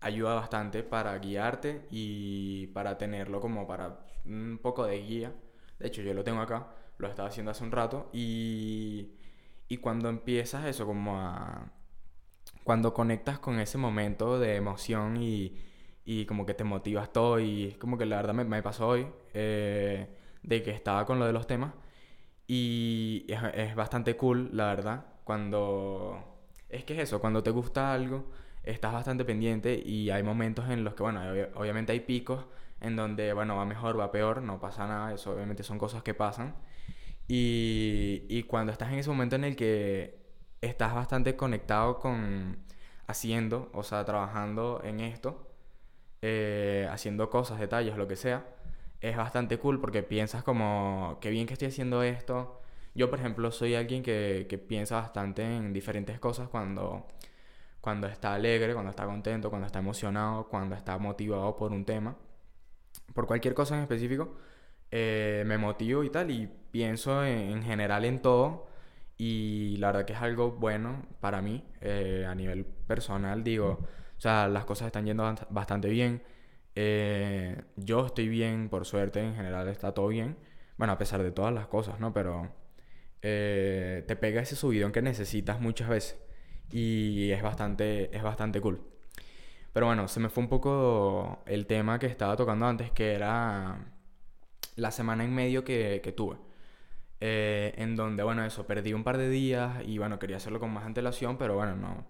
ayuda 0.00 0.34
bastante 0.34 0.82
para 0.82 1.16
guiarte 1.18 1.86
y 1.90 2.68
para 2.68 2.98
tenerlo 2.98 3.40
como 3.40 3.66
para 3.66 4.06
un 4.24 4.58
poco 4.62 4.84
de 4.86 4.98
guía. 5.02 5.32
De 5.78 5.88
hecho, 5.88 6.02
yo 6.02 6.14
lo 6.14 6.24
tengo 6.24 6.40
acá, 6.40 6.68
lo 6.98 7.08
estaba 7.08 7.28
haciendo 7.28 7.50
hace 7.50 7.64
un 7.64 7.72
rato 7.72 8.10
y, 8.12 9.12
y 9.68 9.78
cuando 9.78 10.08
empiezas 10.08 10.66
eso 10.66 10.86
como 10.86 11.18
a... 11.20 11.72
Cuando 12.64 12.94
conectas 12.94 13.38
con 13.40 13.58
ese 13.58 13.76
momento 13.78 14.38
de 14.38 14.56
emoción 14.56 15.16
y, 15.16 15.56
y 16.04 16.26
como 16.26 16.46
que 16.46 16.54
te 16.54 16.64
motivas 16.64 17.12
todo 17.12 17.40
y 17.40 17.72
como 17.78 17.98
que 17.98 18.06
la 18.06 18.16
verdad 18.16 18.34
me, 18.34 18.44
me 18.44 18.62
pasó 18.62 18.88
hoy 18.88 19.06
eh, 19.34 20.08
de 20.42 20.62
que 20.62 20.70
estaba 20.70 21.06
con 21.06 21.18
lo 21.18 21.26
de 21.26 21.32
los 21.32 21.46
temas 21.46 21.74
y 22.46 23.26
es, 23.28 23.74
bastante 23.74 24.16
cool 24.16 24.50
la 24.52 24.66
verdad 24.66 25.06
cuando 25.24 26.31
es 26.72 26.84
que 26.84 26.94
es 26.94 27.00
eso 27.00 27.20
cuando 27.20 27.42
te 27.42 27.50
gusta 27.50 27.92
algo 27.92 28.26
estás 28.64 28.92
bastante 28.92 29.24
pendiente 29.24 29.80
y 29.84 30.10
hay 30.10 30.22
momentos 30.22 30.68
en 30.70 30.84
los 30.84 30.94
que 30.94 31.02
bueno 31.02 31.20
obviamente 31.54 31.92
hay 31.92 32.00
picos 32.00 32.46
en 32.80 32.96
donde 32.96 33.32
bueno 33.32 33.56
va 33.56 33.64
mejor 33.64 33.98
va 33.98 34.10
peor 34.12 34.42
no 34.42 34.60
pasa 34.60 34.86
nada 34.86 35.12
eso 35.14 35.32
obviamente 35.32 35.62
son 35.62 35.78
cosas 35.78 36.02
que 36.02 36.14
pasan 36.14 36.54
y, 37.28 38.24
y 38.28 38.44
cuando 38.44 38.72
estás 38.72 38.92
en 38.92 38.98
ese 38.98 39.10
momento 39.10 39.36
en 39.36 39.44
el 39.44 39.56
que 39.56 40.18
estás 40.60 40.94
bastante 40.94 41.36
conectado 41.36 41.98
con 42.00 42.58
haciendo 43.06 43.70
o 43.72 43.82
sea 43.82 44.04
trabajando 44.04 44.80
en 44.84 45.00
esto 45.00 45.52
eh, 46.22 46.88
haciendo 46.90 47.30
cosas, 47.30 47.58
detalles, 47.58 47.96
lo 47.96 48.06
que 48.08 48.16
sea, 48.16 48.46
es 49.00 49.16
bastante 49.16 49.58
cool 49.58 49.80
porque 49.80 50.02
piensas 50.04 50.44
como, 50.44 51.18
qué 51.20 51.30
bien 51.30 51.46
que 51.46 51.54
estoy 51.54 51.68
haciendo 51.68 52.02
esto. 52.04 52.61
Yo, 52.94 53.10
por 53.10 53.18
ejemplo, 53.18 53.50
soy 53.52 53.74
alguien 53.74 54.02
que, 54.02 54.46
que 54.48 54.58
piensa 54.58 54.96
bastante 54.96 55.42
en 55.42 55.72
diferentes 55.72 56.18
cosas 56.20 56.48
cuando, 56.48 57.06
cuando 57.80 58.06
está 58.06 58.34
alegre, 58.34 58.74
cuando 58.74 58.90
está 58.90 59.06
contento, 59.06 59.50
cuando 59.50 59.66
está 59.66 59.78
emocionado, 59.80 60.48
cuando 60.48 60.74
está 60.76 60.98
motivado 60.98 61.56
por 61.56 61.72
un 61.72 61.84
tema. 61.84 62.16
Por 63.14 63.26
cualquier 63.26 63.54
cosa 63.54 63.76
en 63.76 63.82
específico, 63.82 64.36
eh, 64.90 65.44
me 65.46 65.58
motivo 65.58 66.04
y 66.04 66.10
tal, 66.10 66.30
y 66.30 66.48
pienso 66.70 67.24
en, 67.24 67.62
general 67.62 68.04
en 68.04 68.22
todo. 68.22 68.68
Y 69.18 69.76
la 69.78 69.88
verdad 69.88 70.04
que 70.06 70.14
es 70.14 70.20
algo 70.22 70.52
bueno 70.52 71.06
para 71.20 71.42
mí, 71.42 71.64
eh, 71.80 72.26
a 72.28 72.34
nivel 72.34 72.64
personal, 72.64 73.44
digo 73.44 73.78
o 74.16 74.20
sea, 74.22 74.46
las 74.46 74.64
cosas 74.64 74.86
están 74.86 75.04
yendo 75.04 75.24
bastante 75.50 75.88
bien. 75.88 76.22
Eh, 76.76 77.60
yo 77.74 78.06
estoy 78.06 78.28
bien, 78.28 78.68
por 78.68 78.86
suerte, 78.86 79.20
en 79.20 79.34
general 79.34 79.66
está 79.66 79.94
todo 79.94 80.06
bien. 80.06 80.36
Bueno, 80.76 80.92
a 80.92 80.98
pesar 80.98 81.24
de 81.24 81.32
todas 81.32 81.52
las 81.52 81.66
cosas, 81.66 81.98
¿no? 81.98 82.12
Pero 82.12 82.48
eh, 83.22 84.04
te 84.06 84.16
pega 84.16 84.42
ese 84.42 84.56
subidón 84.56 84.92
que 84.92 85.02
necesitas 85.02 85.60
muchas 85.60 85.88
veces. 85.88 86.18
Y 86.70 87.30
es 87.30 87.42
bastante, 87.42 88.14
es 88.16 88.22
bastante 88.22 88.60
cool. 88.60 88.82
Pero 89.72 89.86
bueno, 89.86 90.08
se 90.08 90.20
me 90.20 90.28
fue 90.28 90.42
un 90.42 90.48
poco 90.50 91.42
el 91.46 91.66
tema 91.66 91.98
que 91.98 92.06
estaba 92.06 92.36
tocando 92.36 92.66
antes, 92.66 92.90
que 92.92 93.14
era 93.14 93.78
la 94.76 94.90
semana 94.90 95.24
en 95.24 95.34
medio 95.34 95.64
que, 95.64 96.00
que 96.02 96.12
tuve. 96.12 96.38
Eh, 97.20 97.74
en 97.76 97.96
donde, 97.96 98.22
bueno, 98.24 98.44
eso, 98.44 98.66
perdí 98.66 98.92
un 98.94 99.04
par 99.04 99.16
de 99.18 99.28
días 99.28 99.82
y 99.86 99.98
bueno, 99.98 100.18
quería 100.18 100.38
hacerlo 100.38 100.60
con 100.60 100.72
más 100.72 100.84
antelación, 100.84 101.38
pero 101.38 101.54
bueno, 101.54 101.76
no, 101.76 102.06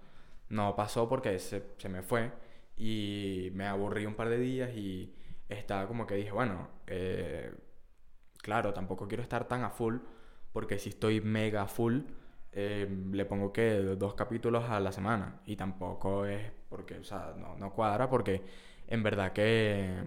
no 0.48 0.74
pasó 0.76 1.08
porque 1.08 1.38
se, 1.38 1.62
se, 1.76 1.88
me 1.90 2.02
fue 2.02 2.32
y 2.76 3.50
me 3.54 3.66
aburrí 3.66 4.06
un 4.06 4.14
par 4.14 4.30
de 4.30 4.38
días 4.38 4.70
y 4.74 5.14
estaba 5.50 5.86
como 5.86 6.06
que 6.06 6.14
dije, 6.14 6.32
bueno, 6.32 6.68
eh, 6.86 7.52
claro, 8.38 8.72
tampoco 8.72 9.06
quiero 9.06 9.22
estar 9.22 9.46
tan 9.46 9.64
a 9.64 9.70
full 9.70 9.98
porque 10.52 10.78
si 10.78 10.90
estoy 10.90 11.20
mega 11.20 11.66
full, 11.66 12.00
eh, 12.52 12.88
le 13.10 13.24
pongo 13.24 13.52
que 13.52 13.74
dos 13.96 14.14
capítulos 14.14 14.68
a 14.68 14.80
la 14.80 14.92
semana 14.92 15.40
y 15.46 15.56
tampoco 15.56 16.26
es 16.26 16.52
porque, 16.68 16.98
o 16.98 17.04
sea, 17.04 17.34
no, 17.36 17.56
no 17.56 17.72
cuadra 17.72 18.10
porque 18.10 18.42
en 18.88 19.02
verdad 19.02 19.32
que 19.32 20.04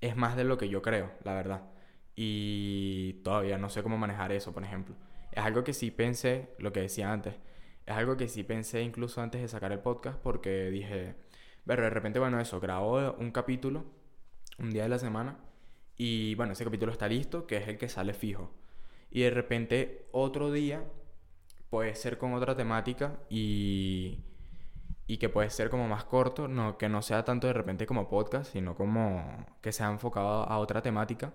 es 0.00 0.16
más 0.16 0.36
de 0.36 0.44
lo 0.44 0.58
que 0.58 0.68
yo 0.68 0.82
creo, 0.82 1.12
la 1.24 1.34
verdad. 1.34 1.62
Y 2.14 3.14
todavía 3.24 3.58
no 3.58 3.68
sé 3.70 3.82
cómo 3.82 3.98
manejar 3.98 4.32
eso, 4.32 4.52
por 4.52 4.64
ejemplo. 4.64 4.94
Es 5.32 5.44
algo 5.44 5.64
que 5.64 5.74
sí 5.74 5.90
pensé, 5.90 6.54
lo 6.58 6.72
que 6.72 6.80
decía 6.80 7.12
antes, 7.12 7.34
es 7.86 7.94
algo 7.94 8.16
que 8.16 8.28
sí 8.28 8.42
pensé 8.42 8.82
incluso 8.82 9.20
antes 9.22 9.40
de 9.40 9.48
sacar 9.48 9.72
el 9.72 9.80
podcast 9.80 10.18
porque 10.20 10.70
dije, 10.70 11.14
pero 11.64 11.82
de 11.82 11.90
repente, 11.90 12.18
bueno, 12.18 12.40
eso, 12.40 12.60
grabo 12.60 13.14
un 13.14 13.30
capítulo 13.30 13.84
un 14.58 14.70
día 14.70 14.84
de 14.84 14.88
la 14.88 14.98
semana 14.98 15.38
y 15.96 16.34
bueno, 16.34 16.52
ese 16.52 16.64
capítulo 16.64 16.92
está 16.92 17.08
listo, 17.08 17.46
que 17.46 17.58
es 17.58 17.68
el 17.68 17.78
que 17.78 17.88
sale 17.88 18.14
fijo. 18.14 18.50
Y 19.16 19.22
de 19.22 19.30
repente 19.30 20.08
otro 20.12 20.52
día 20.52 20.84
puede 21.70 21.94
ser 21.94 22.18
con 22.18 22.34
otra 22.34 22.54
temática 22.54 23.18
y, 23.30 24.18
y 25.06 25.16
que 25.16 25.30
puede 25.30 25.48
ser 25.48 25.70
como 25.70 25.88
más 25.88 26.04
corto, 26.04 26.48
no, 26.48 26.76
que 26.76 26.90
no 26.90 27.00
sea 27.00 27.24
tanto 27.24 27.46
de 27.46 27.54
repente 27.54 27.86
como 27.86 28.10
podcast, 28.10 28.52
sino 28.52 28.74
como 28.76 29.46
que 29.62 29.72
sea 29.72 29.88
enfocado 29.90 30.42
a 30.46 30.58
otra 30.58 30.82
temática. 30.82 31.32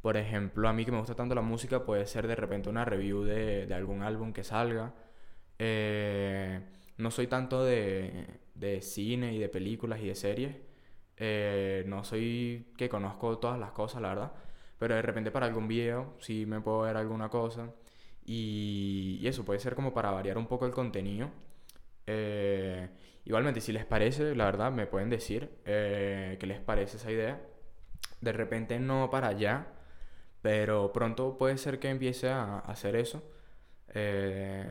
Por 0.00 0.16
ejemplo, 0.16 0.68
a 0.68 0.72
mí 0.72 0.84
que 0.84 0.92
me 0.92 0.98
gusta 0.98 1.16
tanto 1.16 1.34
la 1.34 1.40
música, 1.42 1.84
puede 1.84 2.06
ser 2.06 2.28
de 2.28 2.36
repente 2.36 2.68
una 2.68 2.84
review 2.84 3.24
de, 3.24 3.66
de 3.66 3.74
algún 3.74 4.02
álbum 4.02 4.32
que 4.32 4.44
salga 4.44 4.94
eh, 5.58 6.60
no 6.98 7.10
soy 7.10 7.26
tanto 7.26 7.64
de, 7.64 8.26
de, 8.54 8.80
cine 8.80 9.34
y 9.34 9.38
de 9.40 9.48
películas 9.48 9.98
y 10.00 10.06
de 10.06 10.14
series. 10.14 10.56
Eh, 11.16 11.82
no 11.88 12.04
soy 12.04 12.68
que 12.76 12.88
conozco 12.88 13.38
todas 13.38 13.58
las 13.58 13.72
cosas, 13.72 14.02
la 14.02 14.10
verdad. 14.10 14.32
Pero 14.78 14.94
de 14.94 15.02
repente 15.02 15.30
para 15.30 15.46
algún 15.46 15.68
video 15.68 16.14
sí 16.20 16.46
me 16.46 16.60
puedo 16.60 16.80
ver 16.82 16.96
alguna 16.96 17.28
cosa. 17.28 17.72
Y, 18.24 19.26
eso 19.26 19.44
puede 19.44 19.60
ser 19.60 19.74
como 19.74 19.94
para 19.94 20.10
variar 20.10 20.38
un 20.38 20.46
poco 20.46 20.66
el 20.66 20.72
contenido. 20.72 21.30
Eh, 22.06 22.88
igualmente, 23.24 23.60
si 23.60 23.72
les 23.72 23.84
parece, 23.86 24.34
la 24.34 24.44
verdad, 24.46 24.72
me 24.72 24.86
pueden 24.86 25.10
decir 25.10 25.50
eh, 25.64 26.36
qué 26.40 26.46
les 26.46 26.60
parece 26.60 26.98
esa 26.98 27.10
idea. 27.10 27.40
De 28.20 28.32
repente 28.32 28.78
no 28.80 29.10
para 29.10 29.28
allá, 29.28 29.68
pero 30.42 30.92
pronto 30.92 31.38
puede 31.38 31.58
ser 31.58 31.78
que 31.78 31.90
empiece 31.90 32.28
a 32.30 32.58
hacer 32.60 32.96
eso. 32.96 33.22
Eh, 33.94 34.64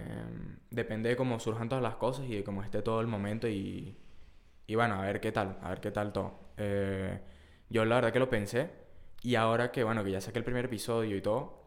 depende 0.69 1.09
de 1.09 1.15
cómo 1.15 1.39
surjan 1.39 1.69
todas 1.69 1.83
las 1.83 1.95
cosas 1.95 2.25
y 2.27 2.35
de 2.35 2.43
cómo 2.43 2.63
esté 2.63 2.81
todo 2.81 3.01
el 3.01 3.07
momento 3.07 3.47
y, 3.47 3.97
y 4.67 4.75
bueno, 4.75 4.95
a 4.95 5.01
ver 5.01 5.19
qué 5.19 5.31
tal, 5.31 5.57
a 5.61 5.69
ver 5.69 5.79
qué 5.81 5.91
tal 5.91 6.13
todo. 6.13 6.51
Eh, 6.57 7.19
yo 7.69 7.85
la 7.85 7.95
verdad 7.95 8.13
que 8.13 8.19
lo 8.19 8.29
pensé 8.29 8.69
y 9.23 9.35
ahora 9.35 9.71
que 9.71 9.83
bueno, 9.83 10.03
que 10.03 10.11
ya 10.11 10.21
saqué 10.21 10.39
el 10.39 10.45
primer 10.45 10.65
episodio 10.65 11.15
y 11.17 11.21
todo, 11.21 11.63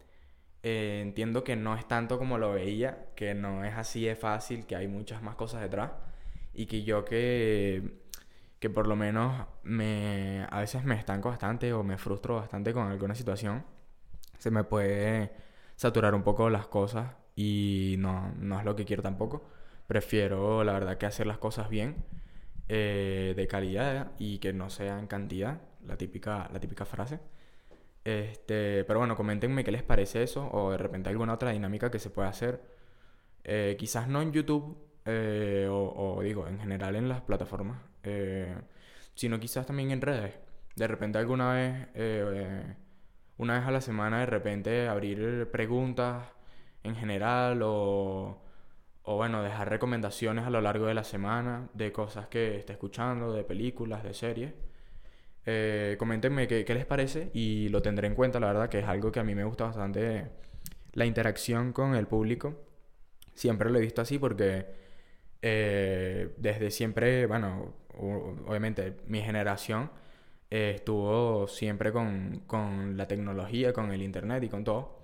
eh, 0.62 1.00
entiendo 1.02 1.44
que 1.44 1.56
no 1.56 1.76
es 1.76 1.86
tanto 1.88 2.18
como 2.18 2.38
lo 2.38 2.52
veía, 2.52 3.06
que 3.16 3.34
no 3.34 3.64
es 3.64 3.74
así 3.74 4.04
de 4.04 4.16
fácil, 4.16 4.66
que 4.66 4.76
hay 4.76 4.88
muchas 4.88 5.22
más 5.22 5.36
cosas 5.36 5.62
detrás 5.62 5.92
y 6.52 6.66
que 6.66 6.82
yo 6.84 7.04
que, 7.04 8.02
que 8.58 8.70
por 8.70 8.86
lo 8.86 8.96
menos 8.96 9.46
me, 9.62 10.46
a 10.50 10.60
veces 10.60 10.84
me 10.84 10.96
estanco 10.96 11.30
bastante 11.30 11.72
o 11.72 11.82
me 11.82 11.98
frustro 11.98 12.36
bastante 12.36 12.72
con 12.72 12.88
alguna 12.88 13.14
situación, 13.14 13.64
se 14.38 14.50
me 14.50 14.64
puede 14.64 15.32
saturar 15.76 16.14
un 16.14 16.22
poco 16.22 16.50
las 16.50 16.66
cosas 16.66 17.14
y 17.36 17.96
no, 17.98 18.32
no 18.38 18.58
es 18.58 18.64
lo 18.64 18.76
que 18.76 18.84
quiero 18.84 19.02
tampoco. 19.02 19.44
Prefiero, 19.86 20.62
la 20.64 20.72
verdad, 20.74 20.98
que 20.98 21.06
hacer 21.06 21.26
las 21.26 21.38
cosas 21.38 21.68
bien, 21.70 22.04
eh, 22.68 23.34
de 23.36 23.46
calidad 23.48 24.12
y 24.18 24.38
que 24.38 24.52
no 24.52 24.70
sea 24.70 24.98
en 24.98 25.06
cantidad, 25.06 25.60
la 25.86 25.96
típica, 25.96 26.48
la 26.52 26.60
típica 26.60 26.84
frase. 26.84 27.20
Este, 28.10 28.84
pero 28.84 28.98
bueno, 28.98 29.16
coméntenme 29.16 29.62
qué 29.64 29.70
les 29.70 29.82
parece 29.84 30.22
eso 30.22 30.48
o 30.52 30.72
de 30.72 30.78
repente 30.78 31.08
alguna 31.10 31.34
otra 31.34 31.52
dinámica 31.52 31.90
que 31.90 31.98
se 31.98 32.10
pueda 32.10 32.28
hacer. 32.28 32.60
Eh, 33.44 33.76
quizás 33.78 34.08
no 34.08 34.22
en 34.22 34.32
YouTube, 34.32 34.76
eh, 35.04 35.68
o, 35.70 36.20
digo, 36.22 36.46
en 36.48 36.58
general 36.60 36.96
en 36.96 37.08
las 37.08 37.22
plataformas, 37.22 37.82
eh, 38.02 38.54
sino 39.14 39.38
quizás 39.40 39.66
también 39.66 39.90
en 39.92 40.00
redes. 40.00 40.34
De 40.76 40.86
repente 40.88 41.18
alguna 41.18 41.52
vez, 41.54 41.88
una 43.38 43.58
vez 43.58 43.66
a 43.66 43.70
la 43.70 43.80
semana, 43.80 44.20
de 44.20 44.26
repente 44.26 44.88
abrir 44.88 45.48
preguntas 45.50 46.26
en 46.82 46.96
general 46.96 47.60
o, 47.62 48.42
o 49.02 49.16
bueno, 49.16 49.42
dejar 49.42 49.68
recomendaciones 49.70 50.46
a 50.46 50.50
lo 50.50 50.60
largo 50.60 50.86
de 50.86 50.94
la 50.94 51.04
semana 51.04 51.68
de 51.74 51.92
cosas 51.92 52.28
que 52.28 52.56
esté 52.58 52.72
escuchando, 52.72 53.32
de 53.32 53.44
películas, 53.44 54.02
de 54.02 54.14
series. 54.14 54.54
Eh, 55.46 55.96
coméntenme 55.98 56.46
qué, 56.46 56.64
qué, 56.64 56.74
les 56.74 56.86
parece 56.86 57.30
y 57.32 57.68
lo 57.70 57.82
tendré 57.82 58.06
en 58.06 58.14
cuenta, 58.14 58.40
la 58.40 58.48
verdad, 58.48 58.68
que 58.68 58.80
es 58.80 58.86
algo 58.86 59.10
que 59.10 59.20
a 59.20 59.24
mí 59.24 59.34
me 59.34 59.44
gusta 59.44 59.64
bastante, 59.64 60.26
la 60.92 61.06
interacción 61.06 61.72
con 61.72 61.94
el 61.94 62.06
público. 62.06 62.60
Siempre 63.34 63.70
lo 63.70 63.78
he 63.78 63.82
visto 63.82 64.02
así 64.02 64.18
porque 64.18 64.66
eh, 65.42 66.34
desde 66.36 66.70
siempre, 66.70 67.26
bueno, 67.26 67.74
obviamente 68.46 68.96
mi 69.06 69.22
generación 69.22 69.90
eh, 70.50 70.72
estuvo 70.76 71.46
siempre 71.48 71.92
con, 71.92 72.42
con 72.46 72.96
la 72.96 73.06
tecnología, 73.08 73.72
con 73.72 73.92
el 73.92 74.02
internet 74.02 74.42
y 74.44 74.48
con 74.48 74.64
todo. 74.64 75.00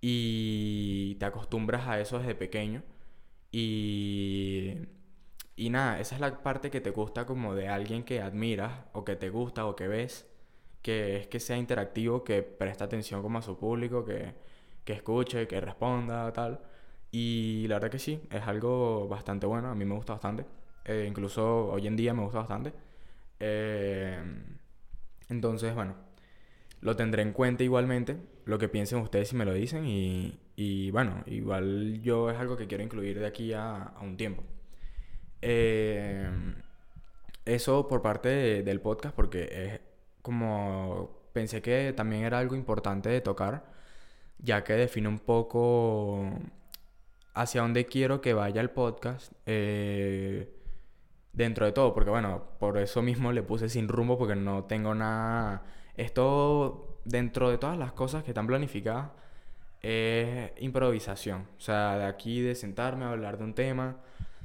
Y 0.00 1.16
te 1.16 1.26
acostumbras 1.26 1.86
a 1.88 2.00
eso 2.00 2.18
desde 2.18 2.34
pequeño. 2.34 2.82
Y 3.52 4.76
y 5.60 5.68
nada, 5.70 6.00
esa 6.00 6.14
es 6.14 6.20
la 6.22 6.42
parte 6.42 6.70
que 6.70 6.80
te 6.80 6.90
gusta 6.90 7.26
como 7.26 7.54
de 7.54 7.68
alguien 7.68 8.02
que 8.04 8.22
admiras 8.22 8.72
o 8.94 9.04
que 9.04 9.14
te 9.16 9.28
gusta 9.28 9.66
o 9.66 9.76
que 9.76 9.88
ves, 9.88 10.26
que 10.82 11.18
es 11.18 11.26
que 11.28 11.38
sea 11.40 11.58
interactivo, 11.58 12.24
que 12.24 12.42
presta 12.42 12.84
atención 12.86 13.20
como 13.22 13.38
a 13.38 13.42
su 13.42 13.58
público, 13.58 14.02
que, 14.04 14.34
que 14.84 14.94
escuche, 14.94 15.46
que 15.46 15.60
responda, 15.60 16.32
tal. 16.32 16.60
Y 17.10 17.66
la 17.68 17.76
verdad 17.76 17.90
que 17.90 17.98
sí, 17.98 18.22
es 18.30 18.42
algo 18.46 19.06
bastante 19.08 19.46
bueno, 19.46 19.68
a 19.70 19.74
mí 19.74 19.84
me 19.84 19.94
gusta 19.94 20.14
bastante. 20.14 20.46
Eh, 20.86 21.04
incluso 21.06 21.66
hoy 21.72 21.86
en 21.86 21.96
día 21.96 22.14
me 22.14 22.22
gusta 22.22 22.38
bastante. 22.38 22.72
Eh, 23.40 24.18
entonces, 25.28 25.74
bueno, 25.74 25.94
lo 26.80 26.96
tendré 26.96 27.22
en 27.22 27.32
cuenta 27.32 27.64
igualmente, 27.64 28.16
lo 28.46 28.58
que 28.58 28.68
piensen 28.68 29.00
ustedes 29.00 29.28
si 29.28 29.36
me 29.36 29.44
lo 29.44 29.52
dicen. 29.54 29.86
Y, 29.86 30.38
y 30.56 30.90
bueno, 30.90 31.22
igual 31.26 32.00
yo 32.02 32.30
es 32.30 32.38
algo 32.38 32.56
que 32.56 32.66
quiero 32.66 32.82
incluir 32.84 33.18
de 33.20 33.26
aquí 33.26 33.52
a, 33.52 33.82
a 33.82 34.00
un 34.00 34.16
tiempo. 34.16 34.42
Eh, 35.42 36.28
eso 37.44 37.88
por 37.88 38.02
parte 38.02 38.62
del 38.62 38.80
podcast, 38.80 39.14
porque 39.14 39.48
es 39.50 39.80
como 40.22 41.20
pensé 41.32 41.62
que 41.62 41.92
también 41.96 42.24
era 42.24 42.38
algo 42.38 42.54
importante 42.56 43.08
de 43.08 43.20
tocar, 43.20 43.64
ya 44.38 44.64
que 44.64 44.74
define 44.74 45.08
un 45.08 45.18
poco 45.18 46.30
hacia 47.34 47.62
dónde 47.62 47.86
quiero 47.86 48.20
que 48.20 48.34
vaya 48.34 48.60
el 48.60 48.70
podcast. 48.70 49.32
Eh, 49.46 50.56
dentro 51.32 51.66
de 51.66 51.72
todo, 51.72 51.94
porque 51.94 52.10
bueno, 52.10 52.42
por 52.58 52.78
eso 52.78 53.02
mismo 53.02 53.32
le 53.32 53.42
puse 53.42 53.68
sin 53.68 53.88
rumbo, 53.88 54.18
porque 54.18 54.36
no 54.36 54.64
tengo 54.64 54.94
nada. 54.94 55.62
Esto, 55.96 56.98
dentro 57.04 57.50
de 57.50 57.58
todas 57.58 57.78
las 57.78 57.92
cosas 57.92 58.24
que 58.24 58.30
están 58.32 58.46
planificadas, 58.46 59.10
es 59.82 60.52
improvisación. 60.58 61.46
O 61.56 61.60
sea, 61.60 61.98
de 61.98 62.04
aquí 62.04 62.40
de 62.40 62.54
sentarme 62.54 63.04
a 63.04 63.10
hablar 63.10 63.38
de 63.38 63.44
un 63.44 63.54
tema 63.54 63.98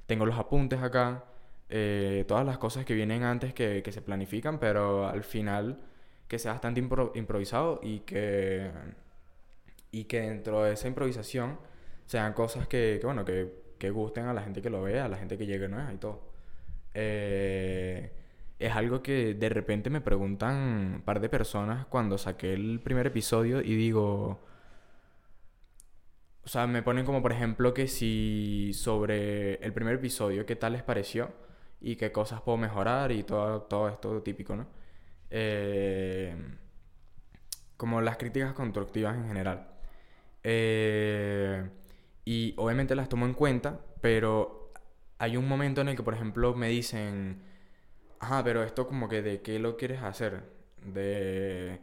tengo 0.06 0.26
los 0.26 0.38
apuntes 0.38 0.82
acá, 0.82 1.26
eh, 1.70 2.26
todas 2.28 2.46
las 2.46 2.58
cosas 2.58 2.86
que 2.86 2.94
vienen 2.94 3.24
antes 3.24 3.54
que, 3.54 3.82
que, 3.84 3.92
se 3.92 4.02
planifican, 4.02 4.60
pero 4.60 5.08
al 5.08 5.24
final 5.24 5.80
que 6.28 6.40
sea 6.40 6.54
bastante 6.54 6.80
improvisado 6.80 7.80
y 7.84 8.00
que, 8.00 8.72
y 9.92 10.06
que 10.06 10.22
dentro 10.22 10.64
de 10.64 10.74
esa 10.74 10.88
improvisación 10.88 11.60
sean 12.06 12.34
cosas 12.34 12.68
que, 12.68 12.98
que 13.00 13.06
bueno, 13.06 13.26
que, 13.26 13.76
que, 13.80 13.90
gusten 13.92 14.26
a 14.26 14.34
la 14.34 14.42
gente 14.42 14.62
que 14.62 14.70
lo 14.70 14.82
vea, 14.84 15.06
a 15.06 15.10
la 15.10 15.18
gente 15.18 15.38
que 15.38 15.46
llegue 15.46 15.68
nueva 15.68 15.92
y 15.94 15.98
todo. 15.98 16.22
Eh, 16.94 18.12
es 18.60 18.72
algo 18.74 19.04
que 19.04 19.34
de 19.34 19.50
repente 19.50 19.90
me 19.90 20.02
preguntan 20.02 20.56
un 20.96 21.02
par 21.04 21.20
de 21.20 21.30
personas 21.30 21.86
cuando 21.88 22.18
saqué 22.18 22.54
el 22.54 22.80
primer 22.82 23.08
episodio 23.08 23.62
y 23.62 23.76
digo 23.76 24.40
o 26.46 26.48
sea, 26.50 26.68
me 26.68 26.84
ponen 26.84 27.06
como 27.06 27.22
por 27.22 27.32
ejemplo 27.32 27.74
que 27.74 27.88
si 27.88 28.72
sobre 28.74 29.56
el 29.56 29.74
primer 29.74 29.96
episodio, 29.96 30.46
qué 30.46 30.56
tal 30.56 30.74
les 30.74 30.84
pareció 30.84 31.32
y 31.82 31.96
qué 31.96 32.12
cosas 32.12 32.42
puedo 32.42 32.58
mejorar 32.58 33.12
y 33.12 33.24
todo, 33.24 33.64
todo 33.64 33.90
esto 33.90 34.22
típico, 34.22 34.56
¿no? 34.56 34.68
Eh, 35.32 36.36
como 37.78 38.02
las 38.02 38.18
críticas 38.18 38.54
constructivas 38.54 39.16
en 39.16 39.28
general. 39.28 39.68
Eh, 40.44 41.68
y 42.26 42.54
obviamente 42.58 42.96
las 42.96 43.10
tomo 43.10 43.26
en 43.26 43.34
cuenta, 43.34 43.80
pero 44.02 44.72
hay 45.18 45.38
un 45.38 45.48
momento 45.48 45.82
en 45.82 45.90
el 45.90 45.96
que, 45.96 46.04
por 46.04 46.14
ejemplo, 46.14 46.56
me 46.56 46.70
dicen, 46.70 47.42
ajá, 48.20 48.44
pero 48.44 48.64
esto 48.64 48.88
como 48.88 49.10
que 49.10 49.22
de 49.22 49.42
qué 49.42 49.60
lo 49.60 49.78
quieres 49.78 50.02
hacer, 50.04 50.44
de, 50.86 51.80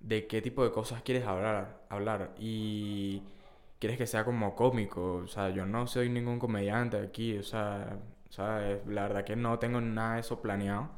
de 0.00 0.26
qué 0.26 0.42
tipo 0.42 0.64
de 0.64 0.72
cosas 0.72 1.02
quieres 1.02 1.24
hablar, 1.26 1.84
hablar. 1.88 2.34
Y 2.38 3.22
quieres 3.84 3.98
que 3.98 4.06
sea 4.06 4.24
como 4.24 4.54
cómico. 4.56 5.16
O 5.16 5.28
sea, 5.28 5.50
yo 5.50 5.66
no 5.66 5.86
soy 5.86 6.08
ningún 6.08 6.38
comediante 6.38 6.96
aquí. 6.98 7.36
O 7.38 7.42
sea, 7.42 7.98
la 8.38 9.02
verdad 9.02 9.24
que 9.24 9.36
no 9.36 9.58
tengo 9.58 9.80
nada 9.80 10.14
de 10.14 10.20
eso 10.20 10.40
planeado. 10.40 10.90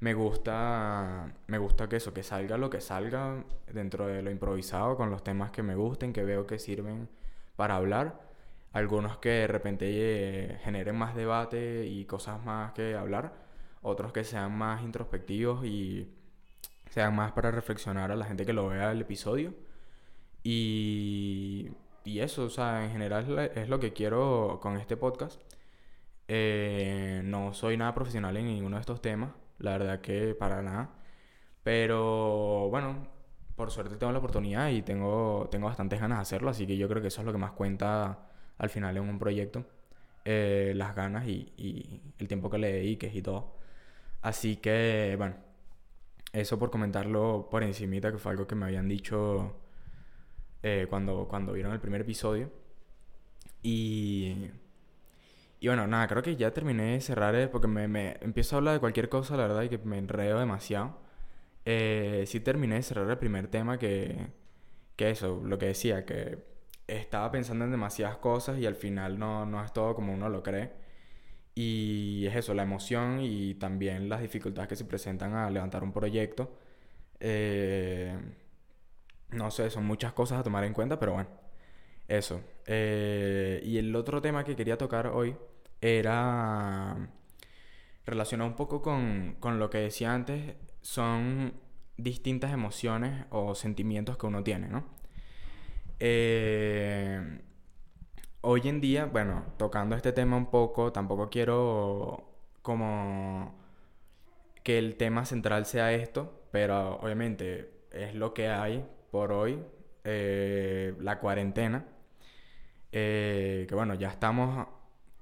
Me 0.00 0.14
gusta, 0.14 1.34
me 1.48 1.58
gusta 1.58 1.88
que 1.88 1.96
eso, 1.96 2.14
que 2.14 2.22
salga 2.22 2.56
lo 2.58 2.70
que 2.70 2.80
salga 2.80 3.44
dentro 3.72 4.06
de 4.06 4.22
lo 4.22 4.30
improvisado, 4.30 4.96
con 4.96 5.10
los 5.10 5.22
temas 5.24 5.50
que 5.50 5.62
me 5.62 5.74
gusten, 5.76 6.12
que 6.12 6.24
veo 6.24 6.46
que 6.46 6.58
sirven 6.58 7.08
para 7.56 7.76
hablar. 7.76 8.20
Algunos 8.72 9.18
que 9.18 9.30
de 9.30 9.46
repente 9.46 9.86
eh, 9.90 10.58
generen 10.64 10.96
más 10.96 11.14
debate 11.14 11.86
y 11.86 12.06
cosas 12.06 12.42
más 12.44 12.72
que 12.72 12.94
hablar. 12.96 13.34
Otros 13.82 14.12
que 14.12 14.24
sean 14.24 14.56
más 14.56 14.82
introspectivos 14.82 15.64
y 15.66 16.10
sean 16.90 17.14
más 17.16 17.32
para 17.32 17.50
reflexionar 17.50 18.10
a 18.12 18.16
la 18.16 18.26
gente 18.26 18.46
que 18.46 18.52
lo 18.54 18.68
vea 18.68 18.92
el 18.92 19.02
episodio. 19.02 19.54
Y 20.42 21.70
y 22.04 22.20
eso, 22.20 22.44
o 22.44 22.50
sea, 22.50 22.84
en 22.84 22.90
general 22.92 23.50
es 23.54 23.68
lo 23.68 23.80
que 23.80 23.92
quiero 23.92 24.58
con 24.62 24.76
este 24.76 24.96
podcast. 24.96 25.40
Eh, 26.28 27.22
no 27.24 27.52
soy 27.54 27.76
nada 27.76 27.94
profesional 27.94 28.36
en 28.36 28.46
ninguno 28.46 28.76
de 28.76 28.80
estos 28.80 29.00
temas, 29.02 29.32
la 29.58 29.72
verdad 29.78 30.00
que 30.00 30.34
para 30.34 30.62
nada. 30.62 30.90
Pero 31.62 32.68
bueno, 32.70 33.08
por 33.56 33.70
suerte 33.70 33.96
tengo 33.96 34.12
la 34.12 34.18
oportunidad 34.18 34.70
y 34.70 34.82
tengo, 34.82 35.48
tengo 35.50 35.66
bastantes 35.66 36.00
ganas 36.00 36.18
de 36.18 36.22
hacerlo, 36.22 36.50
así 36.50 36.66
que 36.66 36.76
yo 36.76 36.88
creo 36.88 37.02
que 37.02 37.08
eso 37.08 37.20
es 37.22 37.26
lo 37.26 37.32
que 37.32 37.38
más 37.38 37.52
cuenta 37.52 38.28
al 38.58 38.70
final 38.70 38.96
en 38.96 39.08
un 39.08 39.18
proyecto. 39.18 39.64
Eh, 40.24 40.72
las 40.76 40.94
ganas 40.96 41.26
y, 41.26 41.52
y, 41.56 42.00
el 42.18 42.28
tiempo 42.28 42.50
que 42.50 42.58
le 42.58 42.72
dediques 42.72 43.14
y 43.14 43.22
todo. 43.22 43.56
Así 44.22 44.56
que, 44.56 45.14
bueno, 45.18 45.36
eso 46.32 46.58
por 46.58 46.70
comentarlo 46.70 47.48
por 47.50 47.62
encimita, 47.62 48.12
que 48.12 48.18
fue 48.18 48.32
algo 48.32 48.46
que 48.46 48.54
me 48.54 48.66
habían 48.66 48.88
dicho 48.88 49.63
eh, 50.64 50.86
cuando, 50.88 51.28
cuando 51.28 51.52
vieron 51.52 51.72
el 51.72 51.80
primer 51.80 52.00
episodio. 52.00 52.50
Y, 53.62 54.50
y 55.60 55.68
bueno, 55.68 55.86
nada, 55.86 56.06
creo 56.08 56.22
que 56.22 56.36
ya 56.36 56.52
terminé 56.52 56.94
de 56.94 57.00
cerrar 57.00 57.34
eh, 57.34 57.48
porque 57.48 57.68
me, 57.68 57.88
me, 57.88 58.16
empiezo 58.20 58.56
a 58.56 58.58
hablar 58.58 58.74
de 58.74 58.80
cualquier 58.80 59.08
cosa, 59.08 59.36
la 59.36 59.46
verdad, 59.48 59.62
y 59.62 59.68
que 59.68 59.78
me 59.78 59.98
enredo 59.98 60.38
demasiado. 60.38 60.98
Eh, 61.66 62.24
sí 62.26 62.40
terminé 62.40 62.76
de 62.76 62.82
cerrar 62.82 63.10
el 63.10 63.18
primer 63.18 63.48
tema 63.48 63.78
que, 63.78 64.28
que 64.96 65.10
eso, 65.10 65.42
lo 65.44 65.58
que 65.58 65.66
decía, 65.66 66.04
que 66.06 66.44
estaba 66.86 67.30
pensando 67.30 67.64
en 67.64 67.70
demasiadas 67.72 68.18
cosas 68.18 68.58
y 68.58 68.66
al 68.66 68.76
final 68.76 69.18
no, 69.18 69.46
no 69.46 69.64
es 69.64 69.72
todo 69.72 69.94
como 69.94 70.14
uno 70.14 70.28
lo 70.28 70.42
cree. 70.42 70.72
Y 71.54 72.26
es 72.26 72.36
eso, 72.36 72.54
la 72.54 72.64
emoción 72.64 73.20
y 73.20 73.54
también 73.54 74.08
las 74.08 74.20
dificultades 74.22 74.68
que 74.68 74.76
se 74.76 74.84
presentan 74.86 75.34
a 75.34 75.50
levantar 75.50 75.84
un 75.84 75.92
proyecto. 75.92 76.56
Eh, 77.20 78.16
no 79.30 79.50
sé, 79.50 79.70
son 79.70 79.84
muchas 79.86 80.12
cosas 80.12 80.40
a 80.40 80.42
tomar 80.42 80.64
en 80.64 80.72
cuenta, 80.74 80.98
pero 80.98 81.12
bueno, 81.14 81.28
eso. 82.08 82.40
Eh, 82.66 83.60
y 83.64 83.78
el 83.78 83.94
otro 83.96 84.20
tema 84.22 84.44
que 84.44 84.56
quería 84.56 84.78
tocar 84.78 85.08
hoy 85.08 85.36
era 85.80 86.96
relacionado 88.06 88.50
un 88.50 88.56
poco 88.56 88.82
con, 88.82 89.36
con 89.40 89.58
lo 89.58 89.70
que 89.70 89.78
decía 89.78 90.14
antes, 90.14 90.54
son 90.82 91.54
distintas 91.96 92.52
emociones 92.52 93.26
o 93.30 93.54
sentimientos 93.54 94.16
que 94.16 94.26
uno 94.26 94.42
tiene, 94.42 94.68
¿no? 94.68 94.84
Eh, 96.00 97.40
hoy 98.42 98.68
en 98.68 98.80
día, 98.80 99.06
bueno, 99.06 99.44
tocando 99.56 99.96
este 99.96 100.12
tema 100.12 100.36
un 100.36 100.50
poco, 100.50 100.92
tampoco 100.92 101.30
quiero 101.30 102.30
como 102.62 103.54
que 104.62 104.78
el 104.78 104.96
tema 104.96 105.24
central 105.24 105.66
sea 105.66 105.92
esto, 105.92 106.42
pero 106.50 106.96
obviamente 107.00 107.86
es 107.92 108.14
lo 108.14 108.34
que 108.34 108.48
hay 108.48 108.84
por 109.14 109.30
hoy 109.30 109.62
eh, 110.02 110.92
la 110.98 111.20
cuarentena. 111.20 111.84
Eh, 112.90 113.64
que 113.68 113.74
bueno, 113.76 113.94
ya 113.94 114.08
estamos 114.08 114.66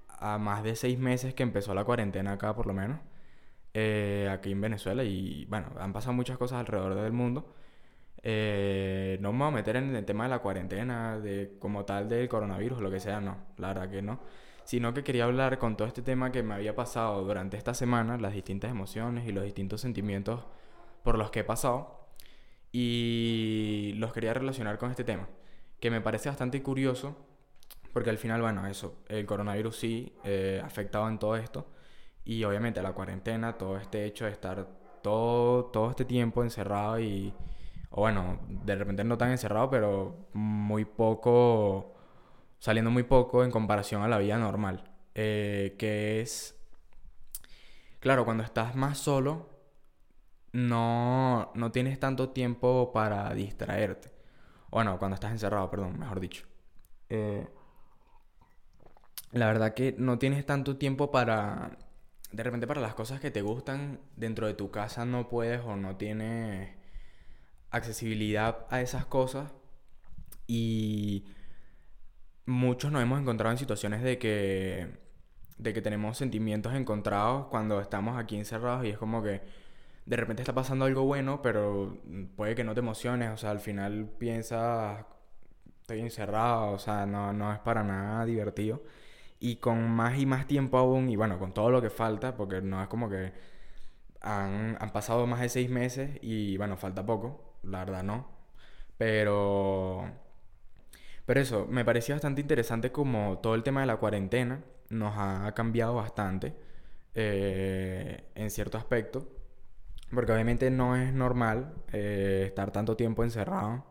a, 0.08 0.38
más 0.38 0.62
de 0.62 0.76
seis 0.76 0.98
meses 0.98 1.34
que 1.34 1.42
empezó 1.42 1.74
la 1.74 1.84
cuarentena 1.84 2.32
acá 2.32 2.54
por 2.54 2.66
lo 2.66 2.72
menos. 2.72 3.00
Eh, 3.74 4.30
aquí 4.32 4.52
en 4.52 4.62
Venezuela 4.62 5.04
y 5.04 5.44
bueno, 5.44 5.66
han 5.78 5.92
pasado 5.92 6.14
muchas 6.14 6.38
cosas 6.38 6.60
alrededor 6.60 6.94
del 6.94 7.12
mundo. 7.12 7.54
no 8.24 9.32
me 9.32 9.38
voy 9.38 9.48
a 9.48 9.50
meter 9.50 9.76
en 9.76 9.94
el 9.94 10.06
tema 10.06 10.24
de 10.24 10.30
la 10.30 10.38
cuarentena, 10.38 11.18
de 11.18 11.58
como 11.58 11.84
tal 11.84 12.08
del 12.08 12.30
coronavirus, 12.30 12.80
lo 12.80 12.90
que 12.90 12.98
sea, 12.98 13.20
no, 13.20 13.36
la 13.58 13.68
verdad 13.74 13.90
que 13.90 14.00
no. 14.00 14.20
sino 14.64 14.94
que 14.94 15.04
quería 15.04 15.24
hablar 15.24 15.58
con 15.58 15.76
todo 15.76 15.86
este 15.86 16.00
tema 16.00 16.32
que 16.32 16.42
me 16.42 16.54
había 16.54 16.74
pasado 16.74 17.22
durante 17.24 17.58
esta 17.58 17.74
semana, 17.74 18.16
las 18.16 18.32
distintas 18.32 18.70
emociones 18.70 19.28
y 19.28 19.32
los 19.32 19.44
distintos 19.44 19.82
sentimientos 19.82 20.46
por 21.02 21.18
los 21.18 21.30
que 21.30 21.40
he 21.40 21.44
pasado, 21.44 22.01
y 22.72 23.92
los 23.96 24.12
quería 24.12 24.34
relacionar 24.34 24.78
con 24.78 24.90
este 24.90 25.04
tema, 25.04 25.28
que 25.78 25.90
me 25.90 26.00
parece 26.00 26.30
bastante 26.30 26.62
curioso, 26.62 27.16
porque 27.92 28.10
al 28.10 28.18
final, 28.18 28.40
bueno, 28.40 28.66
eso, 28.66 28.96
el 29.08 29.26
coronavirus 29.26 29.76
sí 29.76 30.12
eh, 30.24 30.60
ha 30.62 30.66
afectado 30.66 31.08
en 31.08 31.18
todo 31.18 31.36
esto, 31.36 31.66
y 32.24 32.42
obviamente 32.44 32.82
la 32.82 32.92
cuarentena, 32.92 33.58
todo 33.58 33.76
este 33.76 34.06
hecho 34.06 34.24
de 34.24 34.32
estar 34.32 34.66
todo, 35.02 35.66
todo 35.66 35.90
este 35.90 36.04
tiempo 36.04 36.42
encerrado 36.42 36.98
y, 37.00 37.34
o 37.90 38.02
bueno, 38.02 38.40
de 38.48 38.74
repente 38.76 39.04
no 39.04 39.18
tan 39.18 39.30
encerrado, 39.30 39.68
pero 39.68 40.28
muy 40.32 40.84
poco, 40.84 41.94
saliendo 42.58 42.90
muy 42.90 43.02
poco 43.02 43.44
en 43.44 43.50
comparación 43.50 44.02
a 44.02 44.08
la 44.08 44.18
vida 44.18 44.38
normal. 44.38 44.88
Eh, 45.14 45.74
que 45.78 46.22
es, 46.22 46.58
claro, 48.00 48.24
cuando 48.24 48.44
estás 48.44 48.74
más 48.76 48.98
solo, 48.98 49.51
no, 50.52 51.50
no 51.54 51.72
tienes 51.72 51.98
tanto 51.98 52.30
tiempo 52.30 52.92
para 52.92 53.32
distraerte. 53.34 54.12
Bueno, 54.70 54.98
cuando 54.98 55.14
estás 55.14 55.32
encerrado, 55.32 55.70
perdón, 55.70 55.98
mejor 55.98 56.20
dicho. 56.20 56.46
Eh, 57.08 57.46
la 59.32 59.46
verdad 59.46 59.74
que 59.74 59.94
no 59.98 60.18
tienes 60.18 60.44
tanto 60.46 60.76
tiempo 60.76 61.10
para 61.10 61.78
de 62.32 62.42
repente 62.42 62.66
para 62.66 62.80
las 62.80 62.94
cosas 62.94 63.20
que 63.20 63.30
te 63.30 63.42
gustan 63.42 64.00
dentro 64.16 64.46
de 64.46 64.54
tu 64.54 64.70
casa 64.70 65.04
no 65.04 65.28
puedes 65.28 65.60
o 65.60 65.76
no 65.76 65.96
tienes 65.96 66.74
accesibilidad 67.70 68.66
a 68.70 68.80
esas 68.80 69.04
cosas 69.04 69.52
y 70.46 71.26
muchos 72.46 72.90
nos 72.92 73.02
hemos 73.02 73.20
encontrado 73.20 73.52
en 73.52 73.58
situaciones 73.58 74.02
de 74.02 74.18
que 74.18 75.02
de 75.58 75.72
que 75.72 75.82
tenemos 75.82 76.16
sentimientos 76.18 76.74
encontrados 76.74 77.46
cuando 77.46 77.80
estamos 77.80 78.18
aquí 78.18 78.36
encerrados 78.36 78.84
y 78.84 78.90
es 78.90 78.98
como 78.98 79.22
que 79.22 79.42
de 80.06 80.16
repente 80.16 80.42
está 80.42 80.54
pasando 80.54 80.84
algo 80.84 81.04
bueno, 81.04 81.42
pero 81.42 81.98
puede 82.36 82.54
que 82.54 82.64
no 82.64 82.74
te 82.74 82.80
emociones, 82.80 83.30
o 83.30 83.36
sea, 83.36 83.50
al 83.50 83.60
final 83.60 84.06
piensas 84.18 85.04
estoy 85.82 86.00
encerrado, 86.00 86.72
o 86.72 86.78
sea, 86.78 87.06
no, 87.06 87.32
no 87.32 87.52
es 87.52 87.58
para 87.60 87.82
nada 87.84 88.24
divertido 88.24 88.82
y 89.42 89.56
con 89.56 89.90
más 89.90 90.18
y 90.18 90.26
más 90.26 90.46
tiempo 90.46 90.78
aún, 90.78 91.10
y 91.10 91.16
bueno, 91.16 91.38
con 91.38 91.52
todo 91.52 91.70
lo 91.70 91.82
que 91.82 91.90
falta, 91.90 92.36
porque 92.36 92.62
no 92.62 92.80
es 92.82 92.88
como 92.88 93.08
que 93.10 93.32
han, 94.20 94.76
pasado 94.92 95.26
más 95.26 95.40
de 95.40 95.48
seis 95.48 95.70
meses 95.70 96.18
y 96.22 96.56
bueno, 96.58 96.76
falta 96.76 97.04
poco, 97.04 97.56
la 97.64 97.80
verdad 97.80 98.04
no. 98.04 98.28
Pero, 98.98 100.04
pero 101.26 101.40
eso, 101.40 101.66
me 101.68 101.84
parecía 101.84 102.14
bastante 102.14 102.40
interesante 102.40 102.92
como 102.92 103.38
todo 103.38 103.54
el 103.56 103.62
tema 103.64 103.80
de 103.80 103.86
la 103.88 103.96
cuarentena 103.96 104.62
nos 104.90 105.14
ha 105.16 105.52
cambiado 105.54 105.94
bastante 105.96 106.54
eh, 107.14 108.24
en 108.34 108.50
cierto 108.50 108.78
aspecto, 108.78 109.26
porque 110.14 110.32
obviamente 110.32 110.70
no 110.70 110.96
es 110.96 111.12
normal 111.12 111.74
eh, 111.92 112.44
estar 112.46 112.70
tanto 112.72 112.96
tiempo 112.96 113.24
encerrado. 113.24 113.84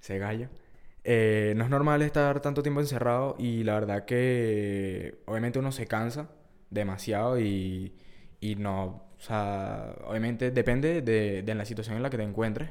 Se 0.00 0.18
gallo. 0.18 0.48
Eh, 1.04 1.54
no 1.56 1.64
es 1.64 1.70
normal 1.70 2.02
estar 2.02 2.40
tanto 2.40 2.62
tiempo 2.62 2.80
encerrado 2.80 3.36
y 3.38 3.64
la 3.64 3.74
verdad 3.74 4.04
que 4.04 5.22
obviamente 5.26 5.58
uno 5.58 5.72
se 5.72 5.86
cansa 5.86 6.30
demasiado 6.70 7.40
y, 7.40 7.96
y 8.40 8.54
no, 8.56 8.84
o 9.18 9.20
sea, 9.20 9.96
obviamente 10.06 10.50
depende 10.52 11.02
de, 11.02 11.42
de, 11.42 11.54
la 11.54 11.64
situación 11.64 11.96
en 11.96 12.02
la 12.02 12.10
que 12.10 12.18
te 12.18 12.22
encuentres. 12.24 12.70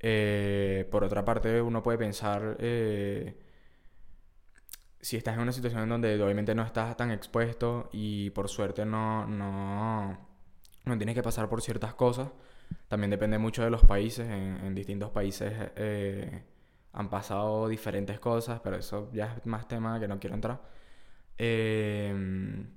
Eh, 0.00 0.88
por 0.90 1.04
otra 1.04 1.24
parte, 1.24 1.60
uno 1.62 1.82
puede 1.82 1.98
pensar 1.98 2.56
si 5.00 5.16
estás 5.16 5.34
en 5.34 5.40
una 5.42 5.52
situación 5.52 5.88
donde 5.88 6.22
obviamente 6.22 6.54
no 6.54 6.62
estás 6.62 6.96
tan 6.96 7.10
expuesto 7.10 7.90
y 7.92 8.30
por 8.30 8.48
suerte 8.48 8.86
no, 8.86 9.26
no, 9.26 10.31
no 10.84 10.96
tienes 10.96 11.14
que 11.14 11.22
pasar 11.22 11.48
por 11.48 11.62
ciertas 11.62 11.94
cosas. 11.94 12.30
También 12.88 13.10
depende 13.10 13.38
mucho 13.38 13.62
de 13.62 13.70
los 13.70 13.84
países. 13.84 14.26
En, 14.28 14.58
en 14.64 14.74
distintos 14.74 15.10
países 15.10 15.52
han 16.92 17.08
pasado 17.08 17.68
diferentes 17.68 18.20
cosas, 18.20 18.60
pero 18.60 18.76
eso 18.76 19.10
ya 19.12 19.34
es 19.36 19.46
más 19.46 19.66
tema 19.66 19.98
que 19.98 20.08
no 20.08 20.18
quiero 20.18 20.34
entrar. 20.34 20.60
Em, 21.38 22.68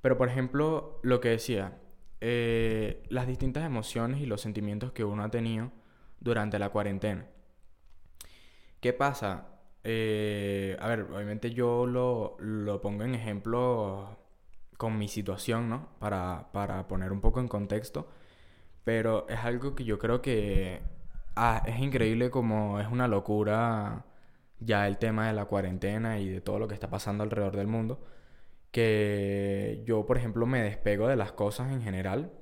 pero 0.00 0.16
por 0.16 0.28
ejemplo, 0.28 1.00
lo 1.02 1.20
que 1.20 1.30
decía, 1.30 1.78
eh, 2.20 3.02
las 3.08 3.26
distintas 3.26 3.64
emociones 3.64 4.20
y 4.20 4.26
los 4.26 4.40
sentimientos 4.40 4.92
que 4.92 5.04
uno 5.04 5.24
ha 5.24 5.30
tenido 5.30 5.72
durante 6.20 6.58
la 6.58 6.70
cuarentena. 6.70 7.26
¿Qué 8.80 8.92
pasa? 8.92 9.48
Eh, 9.84 10.76
a 10.80 10.88
ver, 10.88 11.02
obviamente 11.02 11.52
yo 11.52 11.86
lo, 11.86 12.36
lo, 12.40 12.80
pongo 12.80 13.04
en 13.04 13.14
ejemplo 13.14 14.18
con 14.80 14.98
mi 14.98 15.08
situación, 15.08 15.68
¿no? 15.68 15.88
Para, 16.00 16.48
para 16.52 16.88
poner 16.88 17.12
un 17.12 17.20
poco 17.20 17.40
en 17.40 17.48
contexto. 17.48 18.08
Pero 18.84 19.26
es 19.28 19.40
algo 19.40 19.74
que 19.74 19.84
yo 19.84 19.98
creo 19.98 20.22
que 20.22 20.82
Ah, 21.36 21.62
es 21.66 21.78
increíble 21.80 22.30
como 22.30 22.80
es 22.80 22.88
una 22.88 23.08
locura 23.08 24.04
ya 24.60 24.86
el 24.86 24.98
tema 24.98 25.26
de 25.28 25.32
la 25.32 25.46
cuarentena 25.46 26.18
y 26.20 26.28
de 26.28 26.40
todo 26.40 26.58
lo 26.58 26.68
que 26.68 26.74
está 26.74 26.90
pasando 26.90 27.24
alrededor 27.24 27.56
del 27.56 27.66
mundo. 27.66 28.00
Que 28.72 29.82
yo, 29.86 30.06
por 30.06 30.18
ejemplo, 30.18 30.46
me 30.46 30.62
despego 30.62 31.08
de 31.08 31.16
las 31.16 31.32
cosas 31.32 31.72
en 31.72 31.82
general 31.82 32.32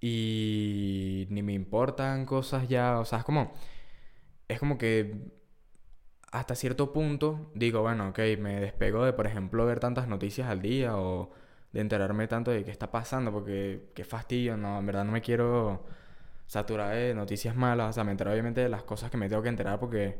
y 0.00 1.26
ni 1.30 1.42
me 1.42 1.52
importan 1.54 2.26
cosas 2.26 2.68
ya. 2.68 2.98
O 3.00 3.04
sea, 3.04 3.20
es 3.20 3.24
como. 3.24 3.52
Es 4.48 4.58
como 4.60 4.78
que 4.78 5.14
hasta 6.30 6.54
cierto 6.54 6.92
punto 6.92 7.50
digo, 7.54 7.82
bueno, 7.82 8.10
ok, 8.10 8.18
me 8.38 8.60
despego 8.60 9.04
de, 9.04 9.12
por 9.12 9.26
ejemplo, 9.26 9.66
ver 9.66 9.80
tantas 9.80 10.08
noticias 10.08 10.48
al 10.48 10.62
día 10.62 10.96
o 10.96 11.30
de 11.72 11.80
enterarme 11.80 12.28
tanto 12.28 12.50
de 12.50 12.64
qué 12.64 12.70
está 12.70 12.90
pasando, 12.90 13.32
porque 13.32 13.90
qué 13.94 14.04
fastidio, 14.04 14.56
no, 14.56 14.78
en 14.78 14.86
verdad 14.86 15.04
no 15.04 15.12
me 15.12 15.22
quiero 15.22 15.84
saturada 16.50 16.92
de 16.92 17.14
noticias 17.14 17.56
malas. 17.56 17.90
O 17.90 17.92
sea, 17.92 18.04
me 18.04 18.12
entero 18.12 18.32
obviamente 18.32 18.60
de 18.60 18.68
las 18.68 18.82
cosas 18.84 19.10
que 19.10 19.16
me 19.16 19.28
tengo 19.28 19.42
que 19.42 19.48
enterar 19.50 19.78
porque 19.80 20.18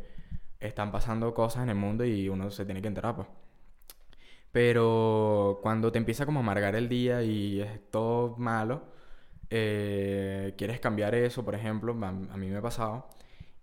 están 0.61 0.92
pasando 0.92 1.35
cosas 1.35 1.64
en 1.64 1.70
el 1.70 1.77
mundo 1.77 2.05
y 2.05 2.29
uno 2.29 2.51
se 2.51 2.64
tiene 2.64 2.83
que 2.83 2.88
enterar, 2.88 3.16
pues. 3.16 3.29
Pero 4.53 5.61
cuando 5.62 5.92
te 5.92 5.99
empieza 5.99 6.27
como 6.27 6.40
a 6.40 6.42
amargar 6.42 6.75
el 6.75 6.88
día 6.88 7.23
y 7.23 7.61
es 7.61 7.81
todo 7.90 8.37
malo, 8.37 8.83
eh, 9.51 10.55
quieres 10.57 10.81
cambiar 10.81 11.14
eso, 11.14 11.44
por 11.44 11.55
ejemplo, 11.55 11.92
a, 12.05 12.12
mí 12.12 12.49
me 12.49 12.57
ha 12.59 12.62
pasado. 12.62 13.09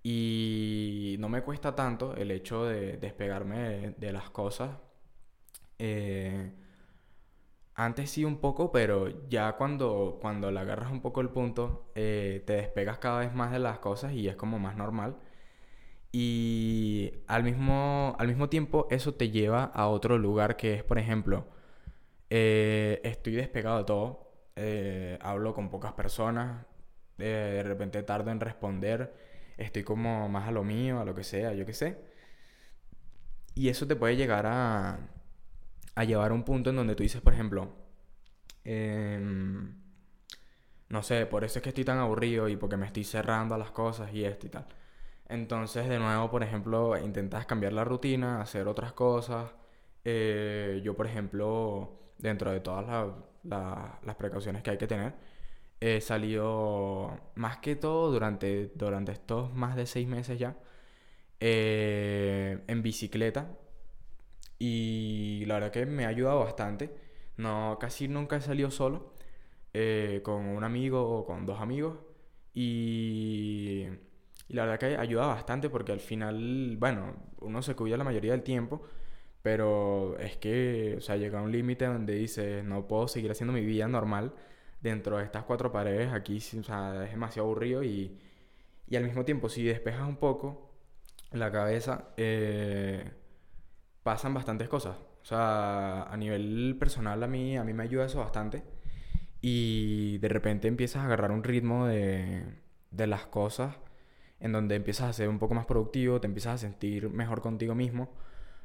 Y 0.03 1.17
no 1.19 1.29
me 1.29 1.41
cuesta 1.41 1.75
tanto 1.75 2.15
el 2.15 2.31
hecho 2.31 2.65
de 2.65 2.97
despegarme 2.97 3.95
de, 3.97 4.11
las 4.11 4.29
cosas. 4.29 4.77
Eh, 5.79 6.51
antes 7.75 8.09
sí 8.11 8.25
un 8.25 8.37
poco, 8.39 8.71
pero 8.71 9.27
ya 9.29 9.53
cuando, 9.57 10.17
cuando 10.21 10.51
le 10.51 10.59
agarras 10.59 10.91
un 10.91 11.01
poco 11.01 11.21
el 11.21 11.29
punto, 11.29 11.91
eh, 11.95 12.43
te 12.45 12.53
despegas 12.53 12.99
cada 12.99 13.19
vez 13.19 13.33
más 13.33 13.51
de 13.51 13.59
las 13.59 13.79
cosas 13.79 14.13
y 14.13 14.27
es 14.27 14.35
como 14.35 14.59
más 14.59 14.75
normal. 14.77 15.17
Y 16.11 17.13
al 17.27 17.43
mismo, 17.43 18.15
al 18.17 18.27
mismo 18.27 18.49
tiempo 18.49 18.87
eso 18.89 19.13
te 19.13 19.29
lleva 19.29 19.65
a 19.65 19.87
otro 19.89 20.17
lugar 20.17 20.55
que 20.57 20.73
es, 20.75 20.83
por 20.83 20.97
ejemplo, 20.99 21.47
eh, 22.29 23.01
estoy 23.03 23.33
despegado 23.35 23.79
de 23.79 23.83
todo, 23.85 24.27
hablo 25.21 25.53
con 25.53 25.69
pocas 25.69 25.93
personas, 25.93 26.65
de 27.17 27.63
repente 27.63 28.03
tardo 28.03 28.31
en 28.31 28.39
responder, 28.39 29.13
estoy 29.57 29.83
como 29.83 30.29
más 30.29 30.47
a 30.47 30.51
lo 30.51 30.63
mío, 30.63 30.99
a 30.99 31.05
lo 31.05 31.15
que 31.15 31.23
sea, 31.23 31.53
yo 31.53 31.65
qué 31.65 31.73
sé. 31.73 31.97
Y 33.55 33.69
eso 33.69 33.87
te 33.87 33.95
puede 33.95 34.15
llegar 34.15 34.45
a 34.45 34.99
a 35.97 36.03
llevar 36.05 36.31
a 36.31 36.33
un 36.35 36.43
punto 36.43 36.69
en 36.69 36.77
donde 36.77 36.95
tú 36.95 37.03
dices, 37.03 37.21
por 37.21 37.33
ejemplo, 37.33 37.69
em, 38.63 39.73
no 40.89 41.03
sé, 41.03 41.25
por 41.25 41.43
eso 41.43 41.59
es 41.59 41.63
que 41.63 41.69
estoy 41.69 41.83
tan 41.85 41.97
aburrido 41.99 42.47
y 42.49 42.55
porque 42.55 42.77
me 42.77 42.85
estoy 42.85 43.03
cerrando 43.03 43.55
a 43.55 43.57
las 43.57 43.71
cosas 43.71 44.13
y 44.13 44.23
esto 44.23 44.47
y 44.47 44.49
tal. 44.49 44.67
Entonces, 45.29 45.89
de 45.89 45.99
nuevo, 45.99 46.29
por 46.31 46.43
ejemplo, 46.43 46.97
intentas 46.97 47.45
cambiar 47.45 47.73
la 47.73 47.83
rutina, 47.83 48.41
hacer 48.41 48.67
otras 48.67 48.93
cosas. 48.93 49.51
Eh, 50.05 50.81
yo, 50.83 50.95
por 50.95 51.07
ejemplo, 51.07 51.99
dentro 52.17 52.51
de 52.51 52.61
todas 52.61 52.85
las 53.43 54.15
precauciones 54.17 54.63
que 54.63 54.71
hay 54.71 54.77
que 54.77 54.87
tener, 54.87 55.13
he 55.79 56.01
salido 56.01 57.19
más 57.35 57.57
que 57.57 57.75
todo 57.75 58.11
durante, 58.11 58.71
durante 58.75 59.11
estos 59.11 59.53
más 59.53 59.75
de 59.75 59.85
seis 59.85 60.07
meses 60.07 60.39
ya 60.39 60.57
eh, 61.39 62.63
en 62.67 62.81
bicicleta 62.81 63.47
y 64.59 65.43
la 65.45 65.55
verdad 65.55 65.71
que 65.71 65.85
me 65.85 66.05
ha 66.05 66.09
ayudado 66.09 66.39
bastante. 66.39 66.93
No, 67.37 67.77
casi 67.79 68.07
nunca 68.07 68.37
he 68.37 68.41
salido 68.41 68.71
solo. 68.71 69.13
Eh, 69.73 70.21
con 70.23 70.45
un 70.47 70.63
amigo 70.63 71.01
o 71.19 71.25
con 71.25 71.45
dos 71.45 71.61
amigos. 71.61 71.97
Y, 72.53 73.85
y, 74.47 74.53
la 74.53 74.65
verdad 74.65 74.79
que 74.79 74.97
ayuda 74.97 75.27
bastante 75.27 75.69
porque 75.69 75.91
al 75.91 75.99
final, 75.99 76.77
bueno, 76.79 77.15
uno 77.41 77.61
se 77.61 77.75
cuida 77.75 77.97
la 77.97 78.03
mayoría 78.03 78.31
del 78.31 78.43
tiempo. 78.43 78.83
Pero 79.43 80.17
es 80.19 80.37
que, 80.37 80.95
o 80.97 81.01
sea, 81.01 81.17
llega 81.17 81.41
un 81.41 81.51
límite 81.51 81.85
donde 81.85 82.15
dices, 82.15 82.63
no 82.63 82.87
puedo 82.87 83.07
seguir 83.07 83.31
haciendo 83.31 83.53
mi 83.53 83.61
vida 83.65 83.87
normal 83.87 84.33
dentro 84.81 85.17
de 85.17 85.23
estas 85.25 85.43
cuatro 85.43 85.71
paredes. 85.71 86.11
Aquí, 86.13 86.37
o 86.37 86.63
sea, 86.63 87.03
es 87.05 87.11
demasiado 87.11 87.47
aburrido 87.47 87.83
y, 87.83 88.17
y 88.87 88.95
al 88.95 89.03
mismo 89.03 89.25
tiempo, 89.25 89.49
si 89.49 89.63
despejas 89.63 90.07
un 90.07 90.17
poco 90.17 90.71
la 91.31 91.51
cabeza, 91.51 92.09
eh, 92.17 93.11
pasan 94.03 94.33
bastantes 94.33 94.69
cosas. 94.69 94.97
O 95.21 95.25
sea, 95.25 96.03
a 96.03 96.17
nivel 96.17 96.77
personal 96.79 97.21
a 97.23 97.27
mí, 97.27 97.57
a 97.57 97.63
mí 97.63 97.73
me 97.73 97.83
ayuda 97.83 98.05
eso 98.05 98.19
bastante. 98.19 98.63
Y 99.41 100.17
de 100.19 100.29
repente 100.29 100.67
empiezas 100.67 101.03
a 101.03 101.05
agarrar 101.05 101.31
un 101.31 101.43
ritmo 101.43 101.85
de, 101.87 102.43
de 102.91 103.07
las 103.07 103.27
cosas 103.27 103.75
en 104.39 104.51
donde 104.51 104.75
empiezas 104.75 105.09
a 105.09 105.13
ser 105.13 105.29
un 105.29 105.39
poco 105.39 105.53
más 105.55 105.65
productivo, 105.65 106.21
te 106.21 106.27
empiezas 106.27 106.55
a 106.55 106.57
sentir 106.59 107.09
mejor 107.09 107.41
contigo 107.41 107.75
mismo. 107.75 108.13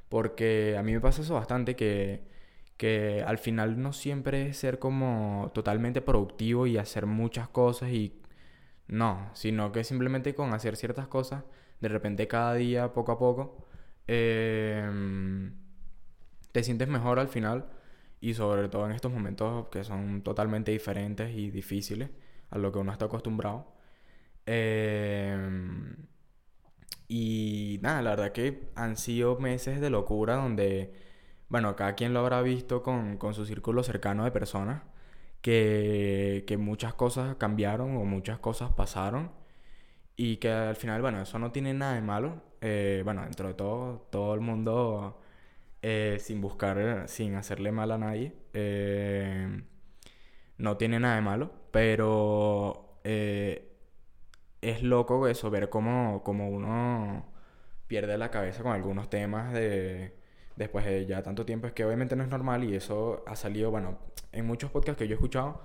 Porque 0.09 0.77
a 0.79 0.83
mí 0.83 0.93
me 0.93 1.01
pasa 1.01 1.23
eso 1.23 1.35
bastante 1.35 1.77
que, 1.77 2.32
que 2.77 3.23
al 3.27 3.39
final 3.39 3.81
no 3.81 3.93
siempre 3.93 4.49
es 4.49 4.59
ser 4.59 4.79
como 4.79 5.51
totalmente 5.55 6.03
productivo 6.03 6.67
y 6.67 6.79
hacer 6.79 7.07
muchas 7.07 7.49
cosas 7.49 7.91
y 7.91 8.21
no, 8.89 9.31
sino 9.35 9.73
que 9.73 9.85
simplemente 9.85 10.35
con 10.35 10.55
hacer 10.55 10.77
ciertas 10.77 11.09
cosas, 11.09 11.45
de 11.81 11.89
repente 11.89 12.29
cada 12.29 12.55
día, 12.55 12.93
poco 12.93 13.13
a 13.13 13.19
poco, 13.19 13.67
em, 14.07 15.55
te 16.53 16.63
sientes 16.65 16.89
mejor 16.89 17.19
al 17.19 17.29
final 17.29 17.71
y 18.21 18.35
sobre 18.35 18.69
todo 18.69 18.87
en 18.87 18.93
estos 18.93 19.13
momentos 19.13 19.69
que 19.69 19.85
son 19.85 20.23
totalmente 20.23 20.73
diferentes 20.73 21.35
y 21.35 21.51
difíciles 21.51 22.11
a 22.51 22.59
lo 22.59 22.73
que 22.73 22.79
uno 22.79 22.93
está 22.93 23.07
acostumbrado. 23.07 23.73
Em, 24.47 25.97
y 27.09 27.79
nada, 27.83 28.03
la 28.03 28.11
verdad 28.11 28.33
que 28.33 28.71
han 28.75 28.97
sido 28.97 29.39
meses 29.39 29.81
de 29.81 29.91
locura 29.91 30.37
donde, 30.37 30.95
bueno, 31.53 31.77
cada 31.77 31.95
quien 31.97 32.15
lo 32.15 32.21
habrá 32.21 32.43
visto 32.43 32.83
con, 32.83 33.19
con 33.19 33.35
su 33.35 33.45
círculo 33.47 33.83
cercano 33.83 34.25
de 34.25 34.31
personas, 34.33 34.83
que, 35.43 36.45
que 36.47 36.57
muchas 36.57 36.95
cosas 36.95 37.37
cambiaron 37.37 37.97
o 37.99 38.05
muchas 38.07 38.39
cosas 38.39 38.73
pasaron 38.73 39.33
y 40.17 40.39
que 40.39 40.51
al 40.51 40.77
final, 40.77 41.03
bueno, 41.03 41.23
eso 41.23 41.39
no 41.39 41.53
tiene 41.53 41.75
nada 41.75 41.95
de 41.95 42.03
malo. 42.03 42.43
Eh, 42.63 43.03
bueno, 43.05 43.23
dentro 43.25 43.49
de 43.49 43.55
todo, 43.55 44.07
todo 44.11 44.35
el 44.35 44.41
mundo, 44.41 45.21
eh, 45.83 46.19
sin 46.21 46.41
buscar, 46.41 47.09
sin 47.09 47.35
hacerle 47.37 47.73
mal 47.73 47.91
a 47.93 47.99
nadie, 47.99 48.35
eh, 48.55 49.63
no 50.59 50.77
tiene 50.79 51.01
nada 51.01 51.17
de 51.17 51.23
malo, 51.23 51.53
pero 51.71 53.01
es 53.05 54.83
loco 54.83 55.27
eso, 55.29 55.51
ver 55.51 55.69
cómo, 55.71 56.23
cómo 56.25 56.49
uno 56.49 57.27
pierde 57.87 58.17
la 58.19 58.31
cabeza 58.31 58.63
con 58.63 58.73
algunos 58.73 59.11
temas 59.11 59.53
de 59.53 60.22
después 60.57 60.85
de 60.85 61.07
ya 61.07 61.23
tanto 61.23 61.45
tiempo 61.45 61.67
es 61.67 61.73
que 61.73 61.85
obviamente 61.85 62.17
no 62.17 62.23
es 62.25 62.31
normal 62.31 62.65
y 62.65 62.75
eso 62.75 63.25
ha 63.27 63.37
salido, 63.37 63.71
bueno, 63.71 63.99
en 64.33 64.47
muchos 64.47 64.71
podcasts 64.71 64.99
que 64.99 65.09
yo 65.09 65.15
he 65.15 65.17
escuchado 65.17 65.63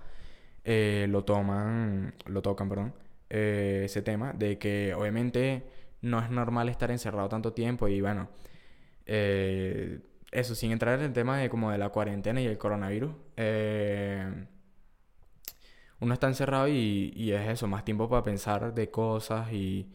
lo 0.66 1.24
toman, 1.24 2.14
lo 2.26 2.42
tocan, 2.42 2.68
perdón, 2.68 2.94
eh, 3.30 3.84
ese 3.86 4.02
tema 4.02 4.34
de 4.34 4.58
que 4.58 4.94
obviamente 4.94 5.64
no 6.02 6.20
es 6.20 6.30
normal 6.30 6.70
estar 6.70 6.92
encerrado 6.92 7.28
tanto 7.30 7.54
tiempo 7.54 7.88
y 7.88 8.00
bueno, 8.02 8.30
eh, 9.06 10.00
eso 10.32 10.56
sin 10.56 10.72
entrar 10.72 11.00
en 11.00 11.06
el 11.06 11.14
tema 11.14 11.38
de 11.40 11.50
como 11.50 11.72
de 11.72 11.78
la 11.78 11.90
cuarentena 11.90 12.42
y 12.42 12.46
el 12.48 12.58
coronavirus. 12.58 13.14
Eh, 13.38 14.46
uno 16.00 16.14
está 16.14 16.28
encerrado 16.28 16.68
y, 16.68 17.12
y, 17.16 17.32
es 17.32 17.50
eso, 17.50 17.68
más 17.68 17.84
tiempo 17.84 18.10
para 18.10 18.24
pensar 18.24 18.74
de 18.74 18.90
cosas 18.92 19.52
y... 19.52 19.90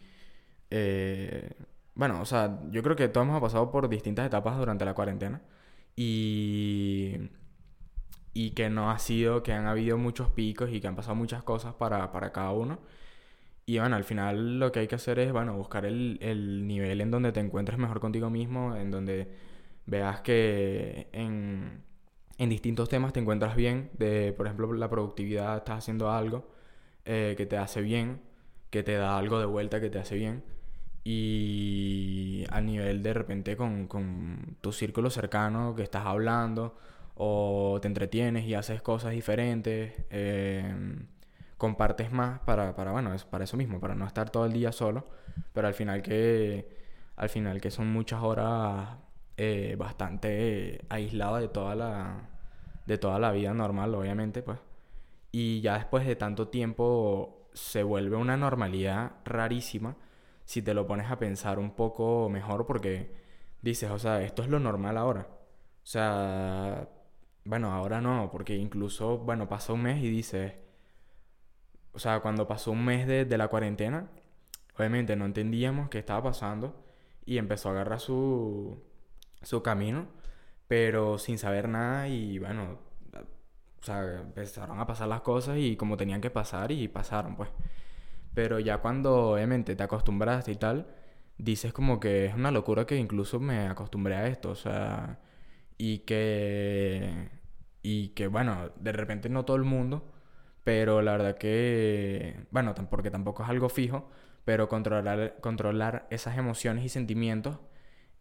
bueno, 1.95 2.21
o 2.21 2.25
sea, 2.25 2.61
yo 2.71 2.83
creo 2.83 2.97
que 2.97 3.09
todos 3.09 3.27
hemos 3.27 3.41
pasado 3.41 3.71
por 3.71 3.89
distintas 3.89 4.27
etapas 4.27 4.59
durante 4.59 4.85
la 4.85 4.95
cuarentena 4.95 5.43
y 5.97 7.31
y 8.35 8.51
que 8.53 8.71
no 8.71 8.91
ha 8.91 8.99
sido, 8.99 9.43
que 9.43 9.53
han 9.53 9.67
habido 9.67 9.99
muchos 9.99 10.31
picos 10.31 10.71
y 10.71 10.81
que 10.81 10.89
han 10.89 10.97
pasado 10.97 11.15
muchas 11.15 11.43
cosas 11.43 11.75
para, 11.75 12.13
para 12.13 12.33
cada 12.33 12.53
uno. 12.53 12.79
Y 13.67 13.79
bueno, 13.79 13.97
al 13.97 14.05
final 14.05 14.61
lo 14.61 14.73
que 14.73 14.81
hay 14.81 14.89
que 14.89 14.97
hacer 14.97 15.19
es, 15.21 15.33
bueno, 15.33 15.57
buscar 15.57 15.87
el, 15.87 16.19
el 16.23 16.67
nivel 16.67 17.01
en 17.01 17.11
donde 17.11 17.33
te 17.33 17.41
encuentres 17.41 17.79
mejor 17.79 18.01
contigo 18.01 18.31
mismo, 18.31 18.77
en 18.77 18.91
donde 18.91 19.31
veas 19.87 20.21
que 20.23 21.09
en, 21.13 21.83
en 22.39 22.51
distintos 22.51 22.89
temas 22.89 23.13
te 23.13 23.21
encuentras 23.21 23.57
bien, 23.57 23.91
de, 23.99 24.33
por 24.35 24.47
ejemplo, 24.47 24.73
la 24.75 24.89
productividad, 24.91 25.59
estás 25.59 25.79
haciendo 25.79 26.11
algo 26.11 26.51
eh, 27.05 27.35
que 27.37 27.47
te 27.47 27.57
hace 27.59 27.83
bien, 27.83 28.23
que 28.71 28.83
te 28.83 28.95
da 28.95 29.19
algo 29.19 29.39
de 29.41 29.47
vuelta 29.47 29.81
que 29.81 29.91
te 29.91 29.99
hace 29.99 30.17
bien. 30.17 30.45
Y 31.05 32.45
a 32.51 32.61
nivel 32.61 33.03
de 33.03 33.15
repente 33.15 33.57
con, 33.57 33.89
con 33.89 34.57
tu 34.61 34.73
círculo 34.73 35.11
cercano 35.11 35.75
que 35.75 35.83
estás 35.83 36.07
hablando 36.07 36.77
o 37.17 37.79
te 37.83 37.89
entretienes 37.89 38.45
y 38.47 38.55
haces 38.55 38.83
cosas 38.83 39.13
diferentes. 39.13 39.95
Eh, 40.11 40.75
compartes 41.63 42.11
más 42.11 42.41
para, 42.41 42.75
para, 42.75 42.91
bueno, 42.91 43.15
es 43.15 43.25
para 43.25 43.45
eso 43.45 43.57
mismo, 43.57 43.79
para 43.79 43.95
no 43.95 44.05
estar 44.05 44.31
todo 44.31 44.47
el 44.47 44.53
día 44.53 44.73
solo, 44.73 45.07
pero 45.53 45.69
al 45.69 45.75
final 45.75 46.03
que, 46.03 46.69
al 47.15 47.29
final 47.29 47.61
que 47.61 47.71
son 47.71 47.87
muchas 47.93 48.21
horas 48.21 48.97
eh, 49.37 49.77
bastante 49.79 50.85
aislado 50.89 51.37
de 51.37 51.47
toda 51.47 51.77
la, 51.77 52.31
de 52.85 52.99
toda 52.99 53.21
la 53.21 53.31
vida 53.31 53.55
normal, 53.55 53.95
obviamente, 53.95 54.43
pues. 54.43 54.59
Y 55.31 55.61
ya 55.61 55.75
después 55.75 56.05
de 56.05 56.17
tanto 56.17 56.49
tiempo 56.49 57.49
se 57.53 57.85
vuelve 57.85 58.17
una 58.17 58.37
normalidad 58.37 59.13
rarísima 59.25 59.95
si 60.45 60.63
te 60.63 60.75
lo 60.75 60.87
pones 60.87 61.11
a 61.11 61.19
pensar 61.19 61.59
un 61.59 61.73
poco 61.75 62.29
mejor 62.29 62.67
porque 62.67 63.15
dices, 63.63 63.91
o 63.91 63.99
sea, 63.99 64.23
esto 64.23 64.43
es 64.43 64.49
lo 64.49 64.59
normal 64.61 64.97
ahora. 64.99 65.29
O 65.85 65.87
sea, 65.87 66.89
bueno, 67.45 67.73
ahora 67.73 68.01
no, 68.01 68.31
porque 68.33 68.57
incluso, 68.57 69.19
bueno, 69.19 69.49
pasa 69.49 69.73
un 69.73 69.83
mes 69.83 70.03
y 70.03 70.11
dices, 70.11 70.55
o 71.93 71.99
sea, 71.99 72.21
cuando 72.21 72.47
pasó 72.49 72.71
un 72.73 72.85
mes 72.85 73.07
de, 73.07 73.25
de 73.25 73.39
la 73.39 73.49
cuarentena, 73.49 74.09
obviamente 74.77 75.17
no 75.17 75.27
entendíamos 75.27 75.89
qué 75.91 75.99
estaba 75.99 76.23
pasando 76.25 76.85
y 77.27 77.39
empezó 77.39 77.69
a 77.69 77.73
agarrar 77.73 78.01
su, 78.01 78.83
su 79.43 79.63
camino, 79.63 80.09
pero 80.69 81.19
sin 81.19 81.39
saber 81.39 81.69
nada 81.69 82.09
y 82.09 82.39
bueno, 82.39 82.79
o 83.83 83.85
sea, 83.85 84.21
empezaron 84.21 84.81
a 84.81 84.87
pasar 84.87 85.09
las 85.09 85.23
cosas 85.23 85.59
y 85.59 85.77
como 85.77 85.97
tenían 85.97 86.21
que 86.21 86.31
pasar 86.31 86.73
y 86.73 86.89
pasaron, 86.89 87.37
pues. 87.37 87.51
Pero 88.35 88.59
ya 88.61 88.79
cuando 88.79 89.33
obviamente 89.33 89.77
te 89.77 89.83
acostumbraste 89.83 90.53
y 90.53 90.57
tal, 90.57 90.87
dices 91.39 91.73
como 91.73 92.01
que 92.01 92.27
es 92.27 92.35
una 92.35 92.51
locura 92.51 92.87
que 92.87 92.97
incluso 92.97 93.41
me 93.41 93.67
acostumbré 93.69 94.17
a 94.17 94.27
esto, 94.29 94.51
o 94.51 94.55
sea, 94.55 95.21
y 95.79 96.01
que 96.01 97.31
y 97.83 98.11
que 98.11 98.29
bueno, 98.29 98.71
de 98.77 98.93
repente 98.93 99.29
no 99.29 99.45
todo 99.45 99.57
el 99.57 99.65
mundo 99.65 100.13
pero 100.65 101.03
la 101.03 101.13
verdad 101.13 101.37
que, 101.39 102.47
bueno, 102.51 102.75
porque 102.91 103.11
tampoco 103.11 103.43
es 103.43 103.49
algo 103.49 103.69
fijo, 103.69 104.09
pero 104.45 104.69
controlar, 104.69 105.37
controlar 105.41 106.07
esas 106.11 106.39
emociones 106.39 106.85
y 106.85 106.89
sentimientos 106.89 107.59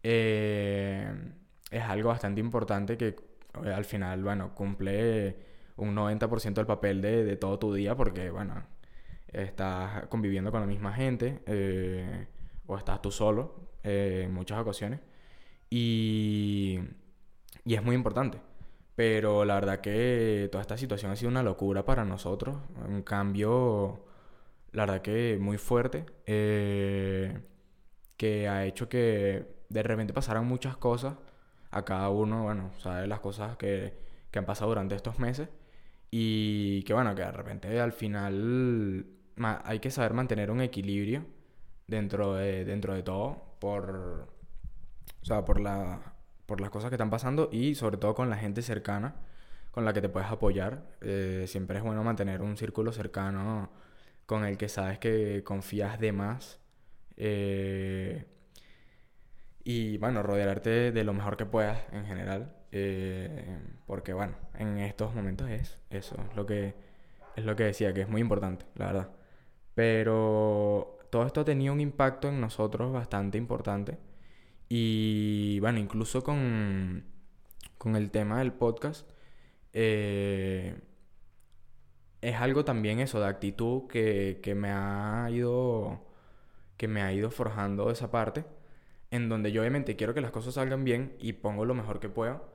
eh, 0.03 1.13
es 1.71 1.83
algo 1.83 2.09
bastante 2.09 2.41
importante 2.41 2.97
que 2.97 3.15
eh, 3.63 3.73
al 3.73 3.85
final, 3.85 4.23
bueno, 4.23 4.55
cumple 4.55 5.37
un 5.77 5.95
90% 5.95 6.53
del 6.55 6.65
papel 6.65 7.01
de, 7.01 7.23
de, 7.23 7.37
todo 7.37 7.59
tu 7.59 7.73
día 7.73 7.95
porque, 7.95 8.29
bueno, 8.31 8.63
estás 9.33 10.07
conviviendo 10.07 10.51
con 10.51 10.61
la 10.61 10.67
misma 10.67 10.93
gente 10.93 11.41
eh, 11.45 12.27
o 12.67 12.77
estás 12.77 13.01
tú 13.01 13.11
solo 13.11 13.71
en 13.83 14.33
muchas 14.33 14.59
ocasiones 14.59 14.99
y, 15.71 16.79
y 17.65 17.73
es 17.75 17.83
muy 17.83 17.95
importante. 17.95 18.39
Pero 18.95 19.45
la 19.45 19.55
verdad 19.55 19.81
que 19.81 20.49
toda 20.51 20.61
esta 20.61 20.77
situación 20.77 21.11
ha 21.11 21.15
sido 21.15 21.31
una 21.31 21.43
locura 21.43 21.85
para 21.85 22.05
nosotros. 22.05 22.57
Un 22.87 23.01
cambio, 23.03 24.05
la 24.73 24.85
verdad 24.85 25.01
que 25.01 25.37
muy 25.41 25.57
fuerte. 25.57 26.05
Eh, 26.25 27.39
que 28.17 28.47
ha 28.47 28.65
hecho 28.65 28.89
que 28.89 29.47
de 29.69 29.83
repente 29.83 30.13
pasaran 30.13 30.45
muchas 30.45 30.77
cosas. 30.77 31.15
A 31.71 31.85
cada 31.85 32.09
uno, 32.09 32.43
bueno, 32.43 32.71
sabe 32.79 33.07
las 33.07 33.21
cosas 33.21 33.57
que, 33.57 33.93
que 34.29 34.39
han 34.39 34.45
pasado 34.45 34.69
durante 34.69 34.95
estos 34.95 35.19
meses. 35.19 35.49
Y 36.11 36.83
que 36.83 36.93
bueno, 36.93 37.15
que 37.15 37.21
de 37.23 37.31
repente 37.31 37.79
al 37.79 37.93
final 37.93 39.05
hay 39.37 39.79
que 39.79 39.91
saber 39.91 40.13
mantener 40.13 40.51
un 40.51 40.61
equilibrio 40.61 41.25
dentro 41.87 42.35
de, 42.35 42.65
dentro 42.65 42.93
de 42.93 43.03
todo. 43.03 43.55
Por, 43.59 44.27
o 45.21 45.25
sea, 45.25 45.45
por 45.45 45.59
la 45.59 46.15
por 46.51 46.59
las 46.59 46.69
cosas 46.69 46.89
que 46.89 46.95
están 46.95 47.09
pasando 47.09 47.47
y 47.49 47.75
sobre 47.75 47.95
todo 47.95 48.13
con 48.13 48.29
la 48.29 48.35
gente 48.35 48.61
cercana 48.61 49.15
con 49.71 49.85
la 49.85 49.93
que 49.93 50.01
te 50.01 50.09
puedes 50.09 50.29
apoyar. 50.29 50.83
Eh, 51.01 51.45
siempre 51.47 51.77
es 51.77 51.83
bueno 51.83 52.03
mantener 52.03 52.41
un 52.41 52.57
círculo 52.57 52.91
cercano 52.91 53.71
con 54.25 54.45
el 54.45 54.57
que 54.57 54.69
sabes 54.69 54.99
que 54.99 55.43
confías 55.45 55.99
de 55.99 56.11
más. 56.11 56.59
Eh, 57.17 58.25
y 59.63 59.97
bueno, 59.97 60.23
rodearte 60.23 60.91
de 60.91 61.03
lo 61.03 61.13
mejor 61.13 61.37
que 61.37 61.45
puedas 61.45 61.81
en 61.93 62.05
general. 62.05 62.53
Eh, 62.73 63.57
porque 63.87 64.13
bueno, 64.13 64.35
en 64.55 64.77
estos 64.79 65.15
momentos 65.15 65.49
es 65.49 65.79
eso, 65.89 66.15
es 66.29 66.35
lo 66.35 66.45
que 66.45 66.75
es 67.37 67.45
lo 67.45 67.55
que 67.55 67.63
decía, 67.63 67.93
que 67.93 68.01
es 68.01 68.09
muy 68.09 68.21
importante, 68.21 68.65
la 68.75 68.87
verdad. 68.87 69.09
Pero 69.75 70.99
todo 71.09 71.25
esto 71.25 71.45
tenido 71.45 71.73
un 71.73 71.81
impacto 71.81 72.29
en 72.29 72.41
nosotros 72.41 72.91
bastante 72.93 73.37
importante 73.37 73.97
y 74.73 75.59
bueno, 75.59 75.79
incluso 75.79 76.23
con, 76.23 77.03
con 77.77 77.95
el 77.97 78.09
tema 78.11 78.39
del 78.39 78.53
podcast, 78.53 79.09
eh, 79.73 80.79
es 82.21 82.35
algo 82.37 82.63
también 82.65 82.99
eso, 82.99 83.19
de 83.19 83.27
actitud 83.27 83.87
que, 83.89 84.39
que, 84.41 84.55
me 84.55 84.69
ha 84.71 85.27
ido 85.31 86.05
que 86.77 86.87
me 86.87 87.01
ha 87.01 87.13
ido 87.13 87.31
forjando 87.31 87.91
esa 87.91 88.11
parte. 88.11 88.45
en 89.11 89.29
donde 89.29 89.51
yo 89.51 89.61
obviamente 89.61 89.95
quiero 89.97 90.13
que 90.13 90.21
las 90.21 90.31
cosas 90.31 90.55
salgan 90.55 90.83
bien 90.85 91.15
y 91.19 91.33
pongo 91.33 91.65
lo 91.65 91.75
mejor 91.75 91.99
que 91.99 92.09
puedo, 92.09 92.53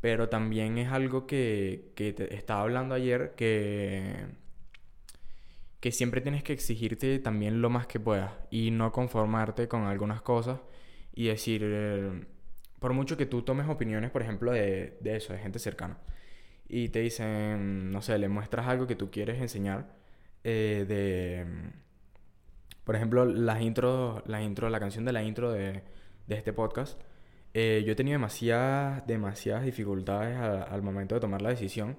pero 0.00 0.28
también 0.28 0.78
es 0.78 0.90
algo 0.92 1.26
que, 1.26 1.92
que 1.96 2.12
te 2.12 2.34
estaba 2.36 2.62
hablando 2.62 2.94
ayer, 2.94 3.34
que, 3.36 4.26
que 5.82 5.90
siempre 5.90 6.20
tienes 6.20 6.44
que 6.44 6.52
exigirte 6.52 7.18
también 7.18 7.60
lo 7.60 7.68
más 7.68 7.88
que 7.88 7.98
puedas 7.98 8.32
y 8.50 8.70
no 8.70 8.92
conformarte 8.92 9.66
con 9.66 9.82
algunas 9.82 10.22
cosas 10.22 10.60
y 11.12 11.26
decir, 11.26 11.62
eh, 11.64 12.24
por 12.78 12.92
mucho 12.92 13.16
que 13.16 13.26
tú 13.26 13.42
tomes 13.42 13.68
opiniones, 13.68 14.12
por 14.12 14.22
ejemplo, 14.22 14.52
de, 14.52 14.96
de 15.00 15.16
eso, 15.16 15.32
de 15.32 15.40
gente 15.40 15.58
cercana, 15.58 15.98
y 16.68 16.90
te 16.90 17.00
dicen, 17.00 17.90
no 17.90 18.00
sé, 18.00 18.16
le 18.18 18.28
muestras 18.28 18.68
algo 18.68 18.86
que 18.86 18.94
tú 18.94 19.10
quieres 19.10 19.40
enseñar, 19.40 19.96
eh, 20.44 20.84
de, 20.86 21.46
por 22.84 22.94
ejemplo, 22.94 23.24
las 23.24 23.60
intros, 23.60 24.22
la 24.26 24.40
intro, 24.40 24.70
la 24.70 24.78
canción 24.78 25.04
de 25.04 25.12
la 25.12 25.24
intro 25.24 25.50
de, 25.50 25.82
de 26.28 26.34
este 26.36 26.52
podcast, 26.52 27.00
eh, 27.54 27.82
yo 27.84 27.92
he 27.92 27.96
tenido 27.96 28.14
demasiadas, 28.14 29.04
demasiadas 29.08 29.64
dificultades 29.64 30.38
al 30.38 30.82
momento 30.82 31.16
de 31.16 31.20
tomar 31.20 31.42
la 31.42 31.50
decisión, 31.50 31.98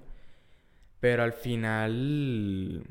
pero 1.00 1.22
al 1.22 1.34
final 1.34 2.86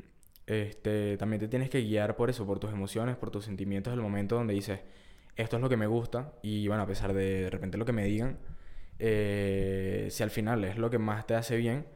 este, 0.46 1.16
también 1.16 1.40
te 1.40 1.48
tienes 1.48 1.70
que 1.70 1.80
guiar 1.82 2.16
por 2.16 2.30
eso, 2.30 2.46
por 2.46 2.58
tus 2.58 2.72
emociones, 2.72 3.16
por 3.16 3.30
tus 3.30 3.44
sentimientos 3.44 3.92
del 3.92 4.00
momento 4.02 4.36
donde 4.36 4.54
dices, 4.54 4.80
esto 5.36 5.56
es 5.56 5.62
lo 5.62 5.68
que 5.68 5.76
me 5.76 5.86
gusta 5.86 6.34
y 6.42 6.68
bueno, 6.68 6.82
a 6.82 6.86
pesar 6.86 7.12
de 7.14 7.42
de 7.44 7.50
repente 7.50 7.78
lo 7.78 7.84
que 7.84 7.92
me 7.92 8.04
digan, 8.04 8.38
eh, 8.98 10.08
si 10.10 10.22
al 10.22 10.30
final 10.30 10.64
es 10.64 10.78
lo 10.78 10.90
que 10.90 10.98
más 10.98 11.26
te 11.26 11.34
hace 11.34 11.56
bien, 11.56 11.86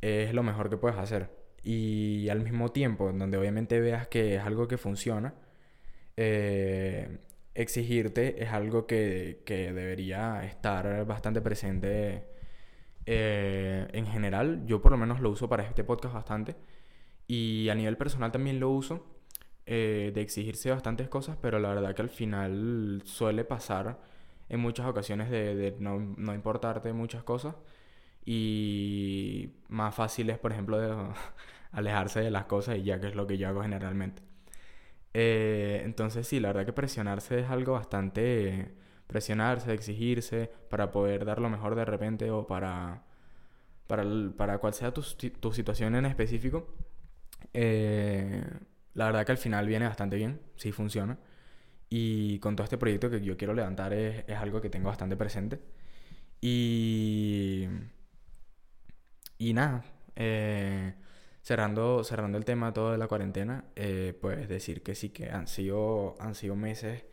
es 0.00 0.34
lo 0.34 0.42
mejor 0.42 0.70
que 0.70 0.76
puedes 0.76 0.98
hacer. 0.98 1.30
Y 1.62 2.28
al 2.30 2.40
mismo 2.42 2.70
tiempo, 2.72 3.12
donde 3.12 3.36
obviamente 3.36 3.80
veas 3.80 4.08
que 4.08 4.36
es 4.36 4.42
algo 4.42 4.66
que 4.68 4.78
funciona, 4.78 5.34
eh, 6.16 7.18
exigirte 7.54 8.42
es 8.42 8.50
algo 8.50 8.86
que, 8.86 9.42
que 9.44 9.72
debería 9.72 10.44
estar 10.44 11.04
bastante 11.06 11.40
presente 11.40 12.24
eh, 13.06 13.88
en 13.92 14.06
general. 14.06 14.64
Yo 14.66 14.80
por 14.80 14.92
lo 14.92 14.98
menos 14.98 15.20
lo 15.20 15.30
uso 15.30 15.48
para 15.48 15.64
este 15.64 15.84
podcast 15.84 16.14
bastante. 16.14 16.56
Y 17.30 17.68
a 17.68 17.76
nivel 17.76 17.96
personal 17.96 18.32
también 18.32 18.58
lo 18.58 18.70
uso. 18.70 19.06
Eh, 19.66 20.10
de 20.14 20.20
exigirse 20.20 20.70
bastantes 20.70 21.08
cosas, 21.08 21.36
pero 21.40 21.60
la 21.60 21.68
verdad 21.68 21.94
que 21.94 22.02
al 22.02 22.10
final 22.10 23.02
suele 23.04 23.44
pasar 23.44 24.00
en 24.48 24.58
muchas 24.60 24.86
ocasiones 24.86 25.30
de, 25.30 25.54
de 25.54 25.76
no, 25.78 26.00
no, 26.00 26.34
importarte 26.34 26.92
muchas 26.92 27.22
cosas. 27.22 27.54
Y 28.24 29.52
más 29.68 29.94
fácil 29.94 30.30
es, 30.30 30.38
por 30.38 30.52
ejemplo, 30.52 30.78
de 30.78 30.92
alejarse 31.72 32.20
de 32.20 32.30
las 32.32 32.46
cosas 32.46 32.78
y 32.78 32.82
ya 32.84 33.00
que 33.00 33.08
es 33.08 33.14
lo 33.14 33.26
que 33.28 33.38
yo 33.38 33.48
hago 33.48 33.62
generalmente. 33.62 34.22
Eh, 35.14 35.82
entonces 35.84 36.26
sí, 36.26 36.40
la 36.40 36.48
verdad 36.48 36.66
que 36.66 36.72
presionarse 36.72 37.40
es 37.40 37.50
algo 37.50 37.74
bastante... 37.74 38.74
Presionarse, 39.06 39.72
exigirse 39.74 40.50
para 40.70 40.90
poder 40.92 41.24
dar 41.24 41.40
lo 41.40 41.50
mejor 41.50 41.74
de 41.76 41.84
repente 41.84 42.30
o 42.30 42.46
para... 42.46 43.04
Para, 43.86 44.04
para 44.36 44.58
cual 44.58 44.74
sea 44.74 44.92
tu, 44.92 45.02
tu 45.40 45.52
situación 45.52 45.96
en 45.96 46.06
específico. 46.06 46.68
Eh, 47.54 48.44
la 48.94 49.06
verdad 49.06 49.26
que 49.26 49.32
al 49.32 49.38
final 49.38 49.66
viene 49.66 49.86
bastante 49.86 50.16
bien, 50.16 50.40
sí 50.56 50.72
funciona. 50.72 51.18
Y 51.88 52.38
con 52.40 52.56
todo 52.56 52.64
este 52.64 52.78
proyecto 52.78 53.10
que 53.10 53.20
yo 53.22 53.36
quiero 53.36 53.54
levantar 53.54 53.92
es, 53.94 54.24
es 54.28 54.36
algo 54.38 54.60
que 54.60 54.70
tengo 54.70 54.88
bastante 54.88 55.16
presente. 55.16 55.60
Y... 56.40 57.68
Y 59.38 59.52
nada. 59.54 59.84
Eh, 60.16 60.94
cerrando, 61.42 62.04
cerrando 62.04 62.38
el 62.38 62.44
tema 62.44 62.72
todo 62.72 62.92
de 62.92 62.98
la 62.98 63.08
cuarentena, 63.08 63.64
eh, 63.76 64.16
pues 64.20 64.48
decir 64.48 64.82
que 64.82 64.94
sí, 64.94 65.10
que 65.10 65.30
han 65.30 65.46
sido, 65.48 66.14
han 66.20 66.34
sido 66.34 66.56
meses... 66.56 67.04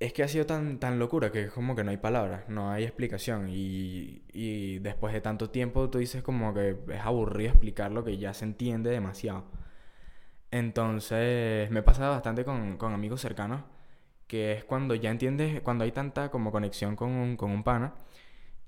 Es 0.00 0.12
que 0.12 0.22
ha 0.22 0.28
sido 0.28 0.46
tan, 0.46 0.78
tan 0.78 0.98
locura 1.00 1.32
que 1.32 1.44
es 1.44 1.52
como 1.52 1.74
que 1.74 1.82
no 1.82 1.90
hay 1.90 1.96
palabras, 1.96 2.48
no 2.48 2.70
hay 2.70 2.84
explicación. 2.84 3.48
Y, 3.50 4.22
y 4.32 4.78
después 4.78 5.12
de 5.12 5.20
tanto 5.20 5.50
tiempo 5.50 5.90
tú 5.90 5.98
dices 5.98 6.22
como 6.22 6.54
que 6.54 6.76
es 6.88 7.00
aburrido 7.00 7.50
explicar 7.50 7.90
lo 7.90 8.04
que 8.04 8.16
ya 8.16 8.32
se 8.34 8.44
entiende 8.44 8.90
demasiado. 8.90 9.44
Entonces 10.50 11.70
me 11.70 11.82
pasa 11.82 12.08
bastante 12.08 12.44
con, 12.44 12.78
con 12.78 12.92
amigos 12.94 13.20
cercanos, 13.20 13.62
que 14.26 14.52
es 14.52 14.64
cuando 14.64 14.94
ya 14.94 15.10
entiendes, 15.10 15.60
cuando 15.62 15.84
hay 15.84 15.92
tanta 15.92 16.30
como 16.30 16.52
conexión 16.52 16.96
con 16.96 17.10
un, 17.10 17.36
con 17.36 17.50
un 17.50 17.64
pana 17.64 17.94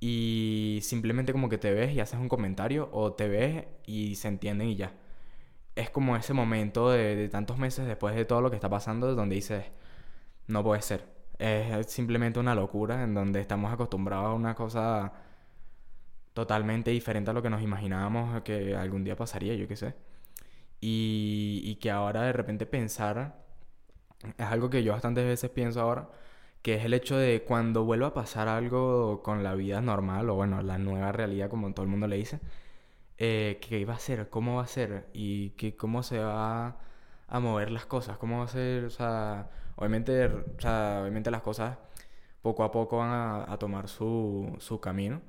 y 0.00 0.80
simplemente 0.82 1.32
como 1.32 1.48
que 1.48 1.58
te 1.58 1.72
ves 1.72 1.92
y 1.94 2.00
haces 2.00 2.20
un 2.20 2.28
comentario 2.28 2.88
o 2.92 3.14
te 3.14 3.28
ves 3.28 3.66
y 3.86 4.16
se 4.16 4.28
entienden 4.28 4.68
y 4.68 4.76
ya. 4.76 4.94
Es 5.76 5.90
como 5.90 6.16
ese 6.16 6.34
momento 6.34 6.90
de, 6.90 7.16
de 7.16 7.28
tantos 7.28 7.58
meses 7.58 7.86
después 7.86 8.14
de 8.14 8.24
todo 8.24 8.40
lo 8.42 8.50
que 8.50 8.56
está 8.56 8.68
pasando 8.70 9.14
donde 9.14 9.36
dices, 9.36 9.64
no 10.48 10.64
puede 10.64 10.82
ser. 10.82 11.19
Es 11.40 11.87
simplemente 11.87 12.38
una 12.38 12.55
locura 12.55 13.03
en 13.03 13.14
donde 13.14 13.40
estamos 13.40 13.72
acostumbrados 13.72 14.26
a 14.26 14.35
una 14.35 14.55
cosa 14.55 15.12
totalmente 16.35 16.90
diferente 16.90 17.31
a 17.31 17.35
lo 17.35 17.42
que 17.42 17.50
nos 17.50 17.62
imaginábamos 17.62 18.42
que 18.42 18.76
algún 18.76 19.05
día 19.05 19.16
pasaría, 19.16 19.55
yo 19.55 19.66
qué 19.66 19.76
sé. 19.76 19.94
Y, 20.81 21.62
y 21.64 21.76
que 21.76 21.90
ahora 21.90 22.22
de 22.22 22.33
repente 22.33 22.66
pensar, 22.66 23.42
es 24.38 24.46
algo 24.46 24.70
que 24.70 24.83
yo 24.83 24.92
bastantes 24.92 25.24
veces 25.26 25.50
pienso 25.50 25.81
ahora, 25.81 26.11
que 26.62 26.74
es 26.76 26.85
el 26.85 26.94
hecho 26.94 27.16
de 27.16 27.42
cuando 27.44 27.85
vuelva 27.85 28.09
a 28.09 28.14
pasar 28.14 28.48
algo 28.48 29.22
con 29.22 29.42
la 29.42 29.55
vida 29.55 29.81
normal, 29.81 30.29
o 30.31 30.35
bueno, 30.35 30.62
la 30.62 30.79
nueva 30.79 31.12
realidad, 31.12 31.48
como 31.50 31.72
todo 31.72 31.85
el 31.85 31.90
mundo 31.90 32.07
le 32.07 32.16
dice, 32.16 32.40
eh, 33.18 33.59
¿qué 33.62 33.79
iba 33.79 33.94
a 33.94 33.98
ser? 33.98 34.31
¿Cómo 34.31 34.57
va 34.57 34.64
a 34.64 34.66
ser? 34.66 35.09
Y 35.14 35.50
que, 35.50 35.76
cómo 35.76 36.03
se 36.03 36.18
va 36.20 36.76
a 37.29 37.40
mover 37.40 37.70
las 37.70 37.87
cosas, 37.87 38.18
cómo 38.18 38.38
va 38.40 38.44
a 38.44 38.48
ser, 38.48 38.85
o 38.85 38.90
sea, 38.90 39.50
obviamente, 39.80 40.26
o 40.26 40.60
sea, 40.60 41.00
obviamente 41.02 41.30
las 41.30 41.42
cosas 41.42 41.78
poco 42.42 42.64
a 42.64 42.70
poco 42.70 42.98
van 42.98 43.10
a, 43.10 43.52
a 43.52 43.58
tomar 43.58 43.88
su, 43.88 44.56
su 44.60 44.80
camino 44.80 45.22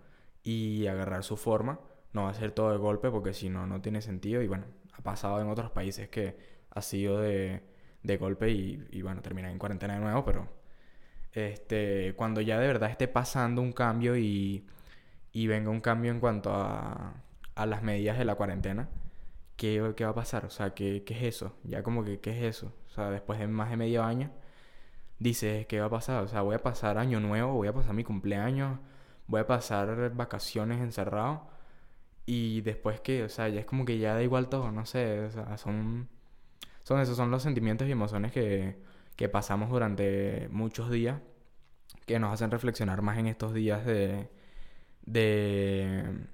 y 0.44 0.88
agarrar 0.88 1.24
su 1.24 1.38
forma, 1.38 1.80
no 2.14 2.24
va 2.24 2.30
a 2.30 2.34
ser 2.34 2.52
todo 2.52 2.72
de 2.72 2.78
golpe 2.78 3.10
porque 3.10 3.34
si 3.34 3.50
no, 3.50 3.66
no 3.68 3.82
tiene 3.82 4.02
sentido 4.02 4.42
y 4.42 4.48
bueno, 4.48 4.66
ha 4.94 5.02
pasado 5.02 5.42
en 5.42 5.50
otros 5.50 5.72
países 5.72 6.10
que 6.10 6.38
ha 6.70 6.82
sido 6.82 7.20
de, 7.20 7.64
de 8.04 8.18
golpe 8.18 8.52
y, 8.52 8.88
y 8.92 9.02
bueno, 9.02 9.22
termina 9.22 9.52
en 9.52 9.58
cuarentena 9.60 9.96
de 9.96 10.02
nuevo, 10.02 10.24
pero 10.26 10.48
este, 11.34 12.14
cuando 12.16 12.42
ya 12.42 12.60
de 12.60 12.68
verdad 12.68 12.90
esté 12.90 13.08
pasando 13.08 13.62
un 13.62 13.72
cambio 13.74 14.18
y, 14.18 14.68
y 15.32 15.48
venga 15.48 15.70
un 15.70 15.82
cambio 15.82 16.12
en 16.12 16.20
cuanto 16.20 16.54
a, 16.54 17.14
a 17.56 17.66
las 17.66 17.84
medidas 17.84 18.18
de 18.18 18.26
la 18.26 18.36
cuarentena, 18.36 18.90
¿qué, 19.56 19.94
¿qué, 19.96 20.04
va 20.06 20.12
a 20.12 20.16
pasar? 20.16 20.46
O 20.46 20.50
sea, 20.50 20.74
¿qué, 20.74 21.04
¿qué, 21.06 21.14
es 21.16 21.36
eso? 21.36 21.56
Ya 21.64 21.84
como 21.84 22.04
que, 22.04 22.20
¿qué 22.20 22.32
es 22.32 22.58
eso? 22.58 22.74
O 22.88 22.90
sea, 22.90 23.10
después 23.12 23.40
de 23.40 23.48
más 23.48 23.70
de 23.70 23.78
medio 23.78 24.04
año, 24.04 24.32
dices, 25.22 25.68
¿qué 25.68 25.80
va 25.80 25.88
a 25.88 25.90
pasar? 25.90 26.24
O 26.24 26.28
sea, 26.28 26.42
voy 26.42 26.56
a 26.56 26.64
pasar 26.64 26.98
año 26.98 27.20
nuevo, 27.20 27.54
voy 27.54 27.68
a 27.70 27.74
pasar 27.74 27.94
mi 27.96 28.04
cumpleaños, 28.04 28.80
voy 29.28 29.42
a 29.42 29.48
pasar 29.48 30.12
vacaciones 30.16 30.82
encerrado 30.82 31.48
y 32.26 32.62
después 32.62 33.02
que, 33.02 33.24
o 33.24 33.30
sea, 33.30 33.50
ya 33.50 33.62
es 33.62 33.66
como 33.66 33.86
que 33.86 34.00
ya 34.00 34.16
da 34.16 34.24
igual 34.24 34.50
todo, 34.50 34.72
no 34.72 34.86
sé, 34.86 35.22
o 35.26 35.32
sea, 35.32 35.58
son, 35.58 36.10
son 36.84 37.00
esos 37.02 37.18
son 37.18 37.32
los 37.32 37.44
sentimientos 37.44 37.88
y 37.88 37.92
emociones 37.92 38.32
que 38.32 38.78
que 39.16 39.30
pasamos 39.30 39.70
durante 39.70 40.48
muchos 40.52 40.90
días 40.90 41.22
que 42.08 42.20
nos 42.20 42.34
hacen 42.34 42.52
reflexionar 42.52 43.02
más 43.02 43.18
en 43.20 43.28
estos 43.28 43.54
días 43.54 43.86
de, 43.86 44.30
de, 45.06 46.28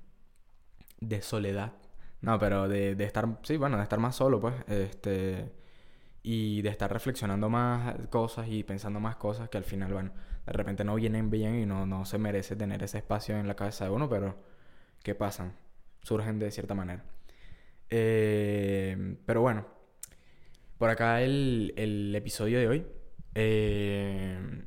de 1.00 1.21
soledad. 1.21 1.73
No, 2.21 2.39
pero 2.39 2.67
de, 2.67 2.95
de, 2.95 3.04
estar, 3.06 3.39
sí, 3.43 3.58
bueno, 3.58 3.78
de 3.78 3.84
estar 3.84 4.00
más 4.00 4.15
solo, 4.15 4.39
pues, 4.41 4.56
este, 4.67 5.52
y 6.30 6.62
de 6.62 6.68
estar 6.68 6.92
reflexionando 6.92 7.48
más 7.48 7.96
cosas 8.10 8.50
y 8.50 8.62
pensando 8.63 9.00
más 9.00 9.16
cosas 9.16 9.48
que 9.48 9.58
al 9.58 9.63
final, 9.63 9.94
bueno, 9.94 10.12
de 10.46 10.52
repente 10.52 10.84
no 10.84 10.96
vienen 10.96 11.30
bien 11.30 11.56
y 11.58 11.66
no, 11.66 11.86
no 11.86 12.04
se 12.04 12.18
merece 12.18 12.58
tener 12.58 12.84
ese 12.84 12.97
espacio 12.97 13.38
en 13.38 13.47
la 13.47 13.56
cabeza 13.56 13.86
de 13.86 13.91
uno, 13.91 14.10
pero 14.10 14.36
¿qué 15.04 15.16
pasan? 15.16 15.54
Surgen 16.01 16.38
de 16.38 16.51
cierta 16.51 16.76
manera. 16.76 17.06
Eh, 17.89 19.16
pero 19.26 19.39
bueno, 19.39 19.68
por 20.78 20.89
acá 20.89 21.22
el, 21.22 21.74
el 21.78 22.14
episodio 22.14 22.60
de 22.60 22.68
hoy. 22.68 22.86
Eh, 23.34 24.66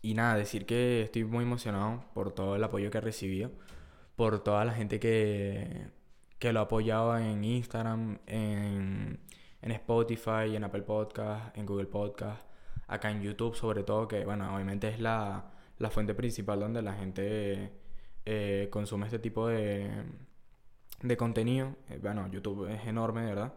y 0.00 0.14
nada, 0.14 0.36
decir 0.36 0.64
que 0.64 1.02
estoy 1.02 1.24
muy 1.24 1.42
emocionado 1.42 2.04
por 2.14 2.30
todo 2.32 2.54
el 2.54 2.62
apoyo 2.62 2.88
que 2.92 2.98
he 2.98 3.00
recibido, 3.00 3.50
por 4.14 4.44
toda 4.44 4.64
la 4.64 4.74
gente 4.74 5.00
que, 5.00 5.88
que 6.38 6.52
lo 6.52 6.60
ha 6.60 6.64
apoyado 6.64 7.18
en 7.18 7.42
Instagram, 7.42 8.20
en, 8.26 9.18
en 9.62 9.72
Spotify, 9.72 10.54
en 10.54 10.64
Apple 10.64 10.82
Podcast, 10.82 11.56
en 11.56 11.66
Google 11.66 11.86
Podcast, 11.86 12.46
acá 12.86 13.10
en 13.10 13.22
YouTube 13.22 13.54
sobre 13.54 13.82
todo, 13.82 14.08
que 14.08 14.24
bueno, 14.24 14.54
obviamente 14.54 14.88
es 14.88 15.00
la, 15.00 15.52
la 15.78 15.90
fuente 15.90 16.14
principal 16.14 16.60
donde 16.60 16.82
la 16.82 16.94
gente 16.94 17.72
eh, 18.30 18.68
consume 18.70 19.06
este 19.06 19.18
tipo 19.18 19.48
de, 19.48 19.90
de 21.02 21.16
contenido. 21.16 21.76
Eh, 21.88 21.98
bueno, 22.02 22.28
YouTube 22.30 22.68
es 22.68 22.86
enorme, 22.86 23.22
de 23.22 23.28
verdad. 23.28 23.54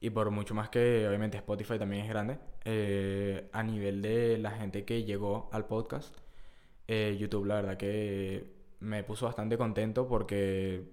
Y 0.00 0.10
por 0.10 0.30
mucho 0.30 0.54
más 0.54 0.68
que 0.68 1.06
obviamente 1.08 1.38
Spotify 1.38 1.78
también 1.78 2.02
es 2.04 2.08
grande, 2.08 2.38
eh, 2.64 3.48
a 3.52 3.62
nivel 3.62 4.02
de 4.02 4.38
la 4.38 4.50
gente 4.52 4.84
que 4.84 5.04
llegó 5.04 5.48
al 5.52 5.66
podcast, 5.66 6.14
YouTube 6.86 7.46
la 7.46 7.56
verdad 7.56 7.76
que 7.78 8.54
me 8.80 9.02
puso 9.02 9.26
bastante 9.26 9.56
contento 9.56 10.06
porque, 10.06 10.84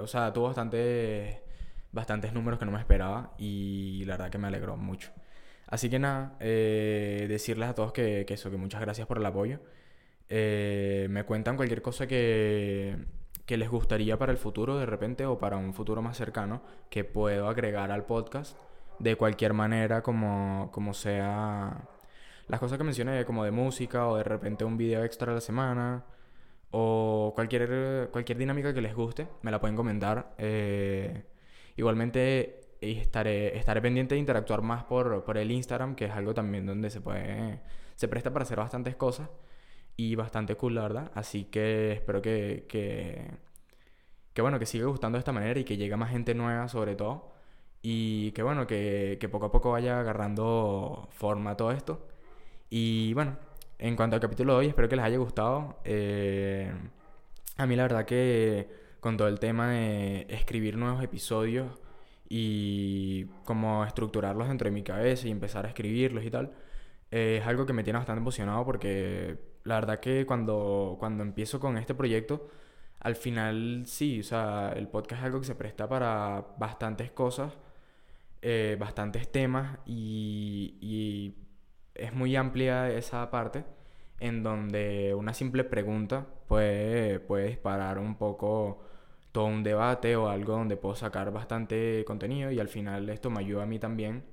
o 0.00 0.06
sea, 0.06 0.32
tuvo 0.32 0.46
bastante, 0.46 1.42
bastantes 1.96 2.32
números 2.32 2.60
que 2.60 2.66
no 2.66 2.72
me 2.72 2.78
esperaba 2.78 3.32
y 3.38 4.04
la 4.06 4.14
verdad 4.14 4.30
que 4.30 4.38
me 4.38 4.46
alegró 4.46 4.76
mucho. 4.76 5.10
Así 5.66 5.90
que 5.90 5.98
nada, 5.98 6.36
eh, 6.38 7.26
decirles 7.28 7.68
a 7.68 7.74
todos 7.74 7.92
que, 7.92 8.24
eso, 8.28 8.50
que 8.50 8.56
muchas 8.56 8.80
gracias 8.80 9.06
por 9.08 9.18
el 9.18 9.26
apoyo. 9.26 9.58
Eh, 10.28 11.08
me 11.10 11.24
cuentan 11.24 11.56
cualquier 11.56 11.82
cosa 11.82 12.06
que, 12.06 12.96
que 13.46 13.56
les 13.56 13.68
gustaría 13.68 14.18
para 14.18 14.32
el 14.32 14.38
futuro 14.38 14.78
de 14.78 14.86
repente 14.86 15.26
o 15.26 15.38
para 15.38 15.56
un 15.56 15.74
futuro 15.74 16.02
más 16.02 16.16
cercano 16.16 16.62
que 16.90 17.04
puedo 17.04 17.48
agregar 17.48 17.90
al 17.90 18.04
podcast 18.04 18.56
de 18.98 19.16
cualquier 19.16 19.52
manera 19.54 20.02
como, 20.02 20.70
como 20.72 20.94
sea 20.94 21.88
las 22.48 22.60
cosas 22.60 22.78
que 22.78 22.84
mencioné 22.84 23.24
como 23.24 23.44
de 23.44 23.50
música 23.50 24.06
o 24.06 24.16
de 24.16 24.24
repente 24.24 24.64
un 24.64 24.76
video 24.76 25.04
extra 25.04 25.32
a 25.32 25.34
la 25.34 25.40
semana 25.40 26.04
o 26.70 27.32
cualquier, 27.34 28.08
cualquier 28.12 28.38
dinámica 28.38 28.74
que 28.74 28.80
les 28.80 28.94
guste 28.94 29.28
me 29.42 29.50
la 29.50 29.60
pueden 29.60 29.76
comentar 29.76 30.34
eh, 30.38 31.24
igualmente 31.76 32.60
estaré, 32.80 33.56
estaré 33.56 33.80
pendiente 33.80 34.14
de 34.14 34.20
interactuar 34.20 34.62
más 34.62 34.84
por, 34.84 35.24
por 35.24 35.38
el 35.38 35.50
Instagram 35.50 35.94
que 35.94 36.06
es 36.06 36.12
algo 36.12 36.34
también 36.34 36.66
donde 36.66 36.90
se 36.90 37.00
puede 37.00 37.60
se 37.96 38.08
presta 38.08 38.32
para 38.32 38.44
hacer 38.44 38.58
bastantes 38.58 38.94
cosas 38.96 39.28
y 39.96 40.14
bastante 40.14 40.56
cool, 40.56 40.74
la 40.74 40.82
verdad. 40.82 41.10
Así 41.14 41.44
que 41.44 41.92
espero 41.92 42.22
que, 42.22 42.66
que, 42.68 43.30
que, 44.34 44.42
bueno, 44.42 44.58
que 44.58 44.66
siga 44.66 44.86
gustando 44.86 45.16
de 45.16 45.20
esta 45.20 45.32
manera 45.32 45.58
y 45.58 45.64
que 45.64 45.76
llegue 45.76 45.96
más 45.96 46.10
gente 46.10 46.34
nueva 46.34 46.68
sobre 46.68 46.94
todo. 46.94 47.32
Y 47.82 48.32
que 48.32 48.42
bueno, 48.42 48.66
que, 48.66 49.18
que 49.20 49.28
poco 49.28 49.46
a 49.46 49.52
poco 49.52 49.72
vaya 49.72 50.00
agarrando 50.00 51.08
forma 51.12 51.56
todo 51.56 51.72
esto. 51.72 52.06
Y 52.70 53.14
bueno, 53.14 53.38
en 53.78 53.96
cuanto 53.96 54.16
al 54.16 54.20
capítulo 54.20 54.54
de 54.54 54.58
hoy, 54.60 54.66
espero 54.68 54.88
que 54.88 54.96
les 54.96 55.04
haya 55.04 55.18
gustado. 55.18 55.78
Eh, 55.84 56.72
a 57.56 57.66
mí 57.66 57.76
la 57.76 57.84
verdad 57.84 58.04
que 58.04 58.85
con 59.00 59.16
todo 59.16 59.28
el 59.28 59.38
tema 59.40 59.70
de 59.70 60.26
escribir 60.30 60.76
nuevos 60.76 61.02
episodios 61.02 61.70
y 62.28 63.26
como 63.44 63.84
estructurarlos 63.84 64.48
dentro 64.48 64.66
de 64.66 64.72
mi 64.72 64.82
cabeza 64.82 65.28
y 65.28 65.30
empezar 65.30 65.66
a 65.66 65.68
escribirlos 65.68 66.24
y 66.24 66.30
tal, 66.30 66.52
eh, 67.10 67.38
es 67.40 67.46
algo 67.46 67.66
que 67.66 67.72
me 67.72 67.84
tiene 67.84 67.98
bastante 67.98 68.20
emocionado 68.20 68.64
porque 68.64 69.38
la 69.64 69.76
verdad 69.76 70.00
que 70.00 70.26
cuando, 70.26 70.96
cuando 70.98 71.22
empiezo 71.22 71.60
con 71.60 71.78
este 71.78 71.94
proyecto, 71.94 72.48
al 73.00 73.16
final 73.16 73.84
sí, 73.86 74.20
o 74.20 74.24
sea, 74.24 74.72
el 74.76 74.88
podcast 74.88 75.20
es 75.22 75.26
algo 75.26 75.40
que 75.40 75.46
se 75.46 75.54
presta 75.54 75.88
para 75.88 76.44
bastantes 76.58 77.10
cosas, 77.12 77.52
eh, 78.42 78.76
bastantes 78.78 79.30
temas 79.30 79.78
y, 79.86 80.76
y 80.80 81.34
es 81.94 82.12
muy 82.14 82.36
amplia 82.36 82.90
esa 82.90 83.30
parte 83.30 83.64
en 84.20 84.42
donde 84.42 85.14
una 85.14 85.34
simple 85.34 85.64
pregunta 85.64 86.26
puede, 86.48 87.20
puede 87.20 87.48
disparar 87.48 87.98
un 87.98 88.16
poco 88.16 88.80
todo 89.32 89.46
un 89.46 89.62
debate 89.62 90.16
o 90.16 90.28
algo 90.28 90.54
donde 90.54 90.76
puedo 90.76 90.96
sacar 90.96 91.30
bastante 91.32 92.04
contenido 92.06 92.50
y 92.52 92.60
al 92.60 92.68
final 92.68 93.08
esto 93.10 93.30
me 93.30 93.40
ayuda 93.40 93.64
a 93.64 93.66
mí 93.66 93.78
también 93.78 94.24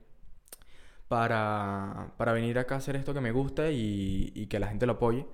para, 1.08 2.14
para 2.18 2.34
venir 2.34 2.58
acá 2.58 2.76
a 2.76 2.78
hacer 2.80 2.96
esto 2.96 3.14
que 3.14 3.22
me 3.22 3.32
gusta 3.32 3.70
y, 3.72 4.32
y, 4.34 4.48
que 4.48 4.60
la 4.60 4.68
gente 4.68 4.86
lo 4.86 4.94
apoye. 4.94 5.28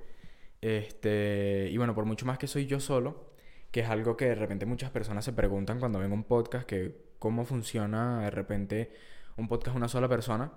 Este, 0.61 1.69
y 1.71 1.77
bueno, 1.77 1.95
por 1.95 2.05
mucho 2.05 2.25
más 2.25 2.37
que 2.37 2.47
soy 2.47 2.65
yo 2.65 2.79
solo, 2.79 3.31
que 3.71 3.81
es 3.81 3.89
algo 3.89 4.17
que 4.17 4.25
de 4.25 4.35
repente 4.35 4.65
muchas 4.65 4.91
personas 4.91 5.23
se 5.25 5.33
preguntan 5.33 5.79
cuando 5.79 5.99
ven 5.99 6.11
un 6.11 6.23
podcast, 6.23 6.65
que 6.65 7.13
cómo 7.19 7.45
funciona 7.45 8.21
de 8.23 8.31
repente 8.31 8.91
un 9.37 9.47
podcast 9.47 9.77
una 9.77 9.87
sola 9.87 10.09
persona. 10.09 10.51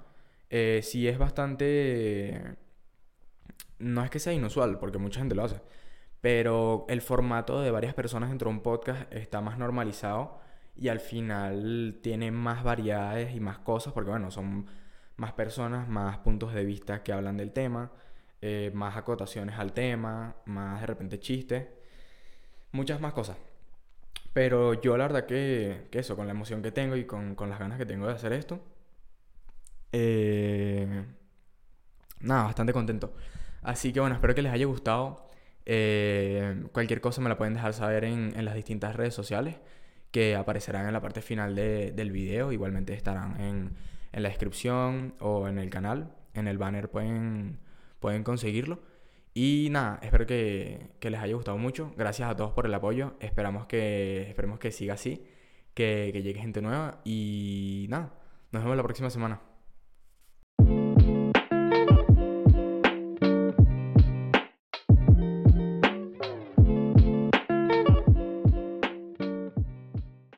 Eh, 0.51 0.81
sí 0.83 1.09
es 1.09 1.19
bastante... 1.19 2.57
No 3.79 4.05
es 4.05 4.11
que 4.11 4.19
sea 4.19 4.33
inusual, 4.33 4.79
porque 4.79 4.99
mucha 4.99 5.21
gente 5.21 5.35
lo 5.35 5.45
hace, 5.45 5.61
pero 6.21 6.87
el 6.89 7.03
formato 7.03 7.61
de 7.61 7.71
varias 7.71 7.95
personas 7.95 8.31
dentro 8.31 8.51
de 8.51 8.57
un 8.57 8.63
podcast 8.63 9.13
está 9.13 9.41
más 9.41 9.59
normalizado 9.59 10.41
y 10.77 10.89
al 10.89 11.01
final 11.01 11.99
tiene 12.03 12.31
más 12.31 12.63
variedades 12.65 13.35
y 13.35 13.41
más 13.41 13.59
cosas, 13.59 13.93
porque 13.93 14.11
bueno, 14.11 14.31
son 14.31 14.67
más 15.17 15.33
personas, 15.33 15.89
más 15.89 16.19
puntos 16.19 16.55
de 16.55 16.65
vista 16.65 17.03
que 17.03 17.13
hablan 17.13 17.37
del 17.37 17.53
tema, 17.53 17.93
eh, 18.41 18.71
más 18.75 18.97
acotaciones 18.97 19.59
al 19.59 19.73
tema, 19.73 20.37
más 20.47 20.81
de 20.81 20.87
repente 20.87 21.21
chistes, 21.21 21.67
muchas 22.73 23.01
más 23.01 23.13
cosas. 23.13 23.37
Pero 24.33 24.75
yo 24.81 24.97
la 24.97 25.07
verdad 25.07 25.27
que, 25.27 25.89
que 25.91 25.99
eso, 26.01 26.17
con 26.17 26.27
la 26.27 26.33
emoción 26.33 26.63
que 26.63 26.73
tengo 26.73 26.97
y 26.97 27.05
con, 27.05 27.35
con, 27.35 27.51
las 27.51 27.59
ganas 27.59 27.79
que 27.79 27.87
tengo 27.87 28.07
de 28.07 28.15
hacer 28.15 28.33
esto, 28.33 28.61
eh, 29.93 31.05
nada, 32.21 32.45
bastante 32.45 32.73
contento. 32.73 33.15
Así 33.63 33.93
que 33.93 34.01
bueno, 34.01 34.15
espero 34.15 34.35
que 34.35 34.43
les 34.43 34.53
haya 34.53 34.67
gustado. 34.67 35.31
Eh, 35.65 36.65
cualquier 36.73 37.01
cosa 37.01 37.21
me 37.21 37.29
la 37.29 37.39
pueden 37.39 37.55
dejar 37.55 37.73
saber 37.73 38.05
en, 38.05 38.33
en, 38.37 38.45
las 38.45 38.55
distintas 38.55 38.97
redes 38.97 39.15
sociales 39.15 39.57
que 40.11 40.35
aparecerán 40.35 40.87
en 40.87 40.93
la 40.93 41.01
parte 41.01 41.23
final 41.23 41.55
de, 41.55 41.93
del 41.93 42.11
video. 42.11 42.53
Igualmente 42.53 42.95
estarán 42.95 43.41
en 43.41 43.77
en 44.13 44.23
la 44.23 44.29
descripción 44.29 45.15
o 45.21 45.49
en 45.49 45.59
el 45.59 45.71
canal. 45.71 46.15
En 46.35 46.49
el 46.49 46.59
banner 46.59 46.91
pueden, 46.91 47.59
pueden 48.01 48.25
conseguirlo. 48.25 48.81
Y 49.35 49.69
nada, 49.71 49.99
espero 50.03 50.27
que, 50.27 50.91
que, 51.01 51.11
les 51.11 51.21
haya 51.21 51.35
gustado 51.35 51.59
mucho. 51.59 51.93
Gracias 51.97 52.31
a 52.31 52.37
todos 52.37 52.53
por 52.53 52.67
el 52.67 52.75
apoyo. 52.75 53.15
Esperamos 53.21 53.67
que, 53.67 54.29
esperemos 54.29 54.59
que 54.59 54.71
siga 54.71 54.95
así, 54.95 55.27
que, 55.75 56.11
que 56.13 56.23
llegue 56.23 56.41
gente 56.41 56.63
nueva. 56.63 57.01
Y 57.05 57.87
nada, 57.89 58.15
nos 58.53 58.63
vemos 58.63 58.77
la 58.77 58.83
próxima 58.83 59.11
semana. 59.11 59.41